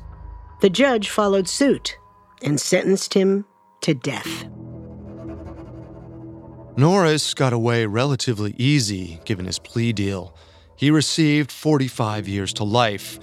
The 0.61 0.69
judge 0.69 1.09
followed 1.09 1.47
suit 1.47 1.97
and 2.43 2.61
sentenced 2.61 3.15
him 3.15 3.45
to 3.81 3.95
death. 3.95 4.45
Norris 6.77 7.33
got 7.33 7.51
away 7.51 7.87
relatively 7.87 8.53
easy 8.59 9.19
given 9.25 9.45
his 9.45 9.57
plea 9.57 9.91
deal. 9.91 10.35
He 10.75 10.91
received 10.91 11.51
45 11.51 12.27
years 12.27 12.53
to 12.53 12.63
life. 12.63 13.19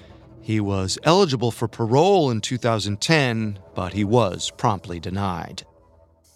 He 0.46 0.60
was 0.60 0.96
eligible 1.02 1.50
for 1.50 1.66
parole 1.66 2.30
in 2.30 2.40
2010, 2.40 3.58
but 3.74 3.94
he 3.94 4.04
was 4.04 4.52
promptly 4.56 5.00
denied. 5.00 5.64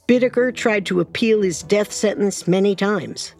Bittaker 0.08 0.52
tried 0.52 0.84
to 0.86 0.98
appeal 0.98 1.42
his 1.42 1.62
death 1.62 1.92
sentence 1.92 2.48
many 2.48 2.74
times. 2.74 3.34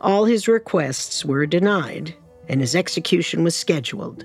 All 0.00 0.24
his 0.24 0.48
requests 0.48 1.22
were 1.22 1.44
denied, 1.44 2.14
and 2.48 2.62
his 2.62 2.74
execution 2.74 3.44
was 3.44 3.54
scheduled. 3.54 4.24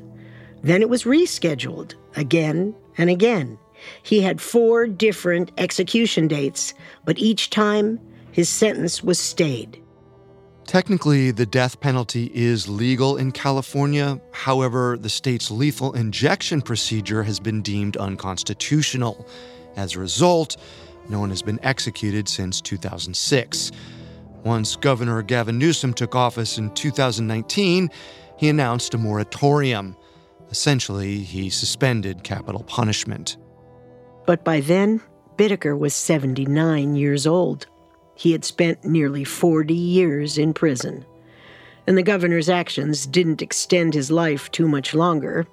Then 0.63 0.81
it 0.81 0.87
was 0.87 1.03
rescheduled 1.03 1.95
again 2.15 2.73
and 2.97 3.09
again. 3.09 3.57
He 4.01 4.21
had 4.21 4.39
four 4.39 4.87
different 4.87 5.51
execution 5.57 6.29
dates, 6.29 6.73
but 7.03 7.19
each 7.19 7.49
time 7.49 7.99
his 8.31 8.47
sentence 8.47 9.03
was 9.03 9.19
stayed. 9.19 9.83
Technically, 10.65 11.29
the 11.29 11.45
death 11.45 11.79
penalty 11.79 12.31
is 12.33 12.67
legal 12.67 13.17
in 13.17 13.31
California. 13.31 14.19
However, 14.31 14.97
the 14.97 15.09
state's 15.09 15.51
lethal 15.51 15.93
injection 15.93 16.61
procedure 16.61 17.21
has 17.23 17.39
been 17.39 17.61
deemed 17.61 17.97
unconstitutional. 17.97 19.27
As 19.75 19.95
a 19.95 19.99
result, 19.99 20.57
no 21.07 21.19
one 21.19 21.29
has 21.29 21.43
been 21.43 21.59
executed 21.61 22.27
since 22.27 22.61
2006. 22.61 23.71
Once 24.43 24.75
Governor 24.75 25.21
Gavin 25.21 25.59
Newsom 25.59 25.93
took 25.93 26.15
office 26.15 26.57
in 26.57 26.71
2019, 26.73 27.89
he 28.37 28.49
announced 28.49 28.93
a 28.95 28.97
moratorium. 28.97 29.95
Essentially, 30.49 31.19
he 31.19 31.49
suspended 31.49 32.23
capital 32.23 32.63
punishment. 32.63 33.37
But 34.25 34.43
by 34.43 34.61
then, 34.61 35.01
Bittaker 35.37 35.77
was 35.77 35.93
79 35.93 36.95
years 36.95 37.27
old. 37.27 37.67
He 38.15 38.31
had 38.31 38.45
spent 38.45 38.83
nearly 38.85 39.23
40 39.23 39.73
years 39.73 40.37
in 40.37 40.53
prison. 40.53 41.05
And 41.87 41.97
the 41.97 42.03
governor's 42.03 42.49
actions 42.49 43.05
didn't 43.05 43.41
extend 43.41 43.93
his 43.93 44.09
life 44.09 44.49
too 44.51 44.67
much 44.67 44.93
longer. 44.93 45.45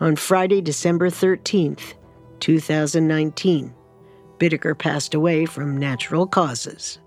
On 0.00 0.16
Friday, 0.16 0.60
December 0.60 1.10
13th, 1.10 1.94
2019, 2.40 3.72
Bittaker 4.38 4.76
passed 4.76 5.14
away 5.14 5.46
from 5.46 5.78
natural 5.78 6.26
causes. 6.26 6.98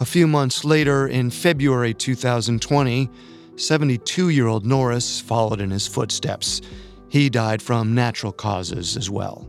A 0.00 0.04
few 0.04 0.26
months 0.26 0.64
later, 0.64 1.06
in 1.08 1.30
February 1.30 1.92
2020, 1.92 3.10
72 3.56 4.28
year 4.28 4.46
old 4.46 4.64
Norris 4.64 5.20
followed 5.20 5.60
in 5.60 5.70
his 5.70 5.86
footsteps. 5.86 6.60
He 7.08 7.28
died 7.28 7.60
from 7.60 7.94
natural 7.94 8.32
causes 8.32 8.96
as 8.96 9.10
well. 9.10 9.48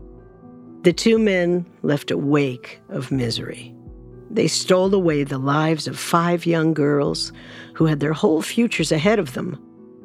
The 0.82 0.94
two 0.94 1.20
men 1.20 1.66
left 1.84 2.10
a 2.10 2.18
wake 2.18 2.80
of 2.90 3.12
misery. 3.12 3.76
They 4.30 4.48
stole 4.48 4.94
away 4.94 5.24
the 5.24 5.38
lives 5.38 5.88
of 5.88 5.98
five 5.98 6.46
young 6.46 6.74
girls 6.74 7.32
who 7.74 7.86
had 7.86 8.00
their 8.00 8.14
whole 8.14 8.42
futures 8.42 8.92
ahead 8.92 9.20
of 9.20 9.34
them. 9.34 9.58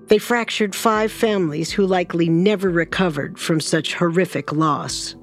They 0.06 0.18
fractured 0.18 0.74
five 0.74 1.10
families 1.10 1.70
who 1.70 1.86
likely 1.86 2.28
never 2.28 2.70
recovered 2.70 3.38
from 3.38 3.60
such 3.60 3.94
horrific 3.94 4.52
loss. 4.52 5.14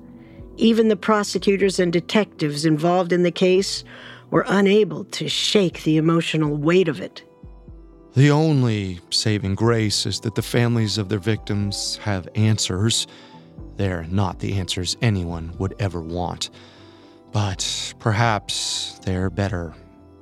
Even 0.57 0.87
the 0.87 0.95
prosecutors 0.95 1.79
and 1.79 1.93
detectives 1.93 2.65
involved 2.65 3.11
in 3.11 3.23
the 3.23 3.31
case 3.31 3.83
were 4.29 4.45
unable 4.47 5.03
to 5.05 5.27
shake 5.27 5.83
the 5.83 5.97
emotional 5.97 6.55
weight 6.55 6.87
of 6.87 7.01
it. 7.01 7.23
The 8.13 8.31
only 8.31 8.99
saving 9.09 9.55
grace 9.55 10.05
is 10.05 10.19
that 10.21 10.35
the 10.35 10.41
families 10.41 10.97
of 10.97 11.09
their 11.09 11.19
victims 11.19 11.97
have 12.03 12.27
answers. 12.35 13.07
They're 13.77 14.05
not 14.09 14.39
the 14.39 14.53
answers 14.53 14.97
anyone 15.01 15.53
would 15.59 15.75
ever 15.79 16.01
want. 16.01 16.49
But 17.31 17.93
perhaps 17.99 18.99
they're 19.03 19.29
better 19.29 19.73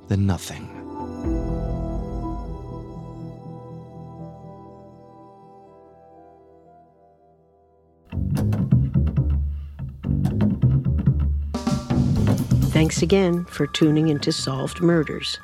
than 0.08 0.26
nothing. 0.26 0.68
Thanks 12.70 13.02
again 13.02 13.44
for 13.44 13.66
tuning 13.66 14.08
into 14.08 14.32
Solved 14.32 14.80
Murders. 14.80 15.38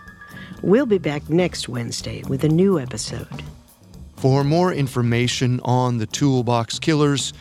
We'll 0.63 0.87
be 0.87 0.99
back 0.99 1.29
next 1.29 1.69
Wednesday 1.69 2.23
with 2.29 2.45
a 2.45 2.49
new 2.49 2.81
episode. 2.81 3.43
For 4.17 4.43
more 4.43 4.73
information 4.73 5.61
on 5.63 5.99
the 5.99 6.07
Toolbox 6.07 6.79
Killers, 6.79 7.33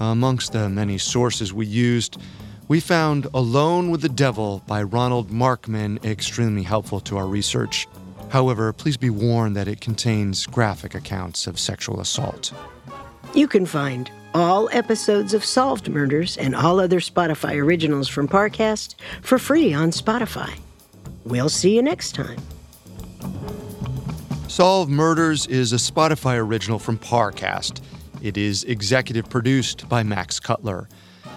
amongst 0.00 0.52
the 0.52 0.68
many 0.68 0.98
sources 0.98 1.52
we 1.54 1.66
used, 1.66 2.18
we 2.68 2.80
found 2.80 3.26
Alone 3.34 3.90
with 3.90 4.00
the 4.00 4.08
Devil 4.08 4.62
by 4.66 4.82
Ronald 4.82 5.30
Markman 5.30 6.02
extremely 6.04 6.62
helpful 6.62 7.00
to 7.00 7.16
our 7.16 7.26
research. 7.26 7.86
However, 8.30 8.72
please 8.72 8.96
be 8.96 9.10
warned 9.10 9.56
that 9.56 9.68
it 9.68 9.80
contains 9.80 10.46
graphic 10.46 10.94
accounts 10.94 11.46
of 11.46 11.58
sexual 11.58 12.00
assault. 12.00 12.52
You 13.34 13.46
can 13.46 13.66
find 13.66 14.10
all 14.32 14.68
episodes 14.72 15.34
of 15.34 15.44
Solved 15.44 15.88
Murders 15.88 16.36
and 16.36 16.56
all 16.56 16.80
other 16.80 17.00
Spotify 17.00 17.62
originals 17.62 18.08
from 18.08 18.26
Parcast 18.26 18.96
for 19.22 19.38
free 19.38 19.72
on 19.72 19.90
Spotify. 19.90 20.58
We'll 21.24 21.48
see 21.48 21.76
you 21.76 21.82
next 21.82 22.14
time. 22.14 22.38
Solved 24.48 24.90
Murders 24.90 25.46
is 25.46 25.72
a 25.72 25.76
Spotify 25.76 26.38
original 26.38 26.78
from 26.78 26.98
Parcast. 26.98 27.80
It 28.22 28.36
is 28.36 28.64
executive 28.64 29.28
produced 29.28 29.88
by 29.88 30.02
Max 30.02 30.40
Cutler. 30.40 30.88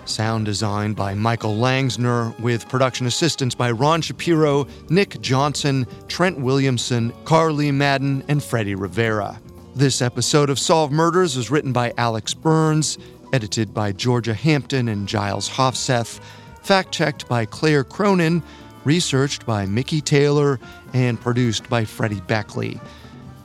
Sound 0.09 0.45
designed 0.45 0.95
by 0.95 1.13
Michael 1.13 1.55
Langsner, 1.55 2.37
with 2.39 2.69
production 2.69 3.07
assistance 3.07 3.53
by 3.53 3.71
Ron 3.71 4.01
Shapiro, 4.01 4.67
Nick 4.89 5.19
Johnson, 5.21 5.85
Trent 6.07 6.39
Williamson, 6.39 7.13
Carly 7.25 7.71
Madden, 7.71 8.23
and 8.27 8.43
Freddie 8.43 8.75
Rivera. 8.75 9.39
This 9.75 10.01
episode 10.01 10.49
of 10.49 10.57
Solved 10.57 10.93
Murders 10.93 11.35
was 11.35 11.51
written 11.51 11.73
by 11.73 11.93
Alex 11.97 12.33
Burns, 12.33 12.97
edited 13.33 13.73
by 13.73 13.91
Georgia 13.91 14.33
Hampton 14.33 14.87
and 14.87 15.07
Giles 15.07 15.49
Hofseth, 15.49 16.19
fact 16.63 16.91
checked 16.91 17.27
by 17.27 17.45
Claire 17.45 17.83
Cronin, 17.83 18.41
researched 18.85 19.45
by 19.45 19.65
Mickey 19.65 20.01
Taylor, 20.01 20.59
and 20.93 21.19
produced 21.19 21.69
by 21.69 21.83
Freddie 21.85 22.21
Beckley. 22.21 22.79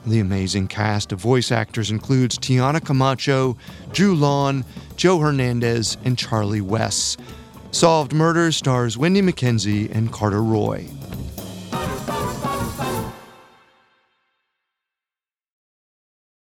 The 0.05 0.19
amazing 0.19 0.67
cast 0.67 1.13
of 1.13 1.19
voice 1.19 1.49
actors 1.49 1.89
includes 1.89 2.37
Tiana 2.37 2.83
Camacho, 2.83 3.55
Drew 3.93 4.15
Lawn, 4.15 4.65
Joe 4.97 5.17
Hernandez, 5.19 5.95
and 6.03 6.17
Charlie 6.17 6.59
Wess. 6.59 7.15
Solved 7.71 8.11
Murders 8.11 8.57
stars 8.57 8.97
Wendy 8.97 9.21
McKenzie 9.21 9.89
and 9.95 10.11
Carter 10.11 10.43
Roy. 10.43 10.89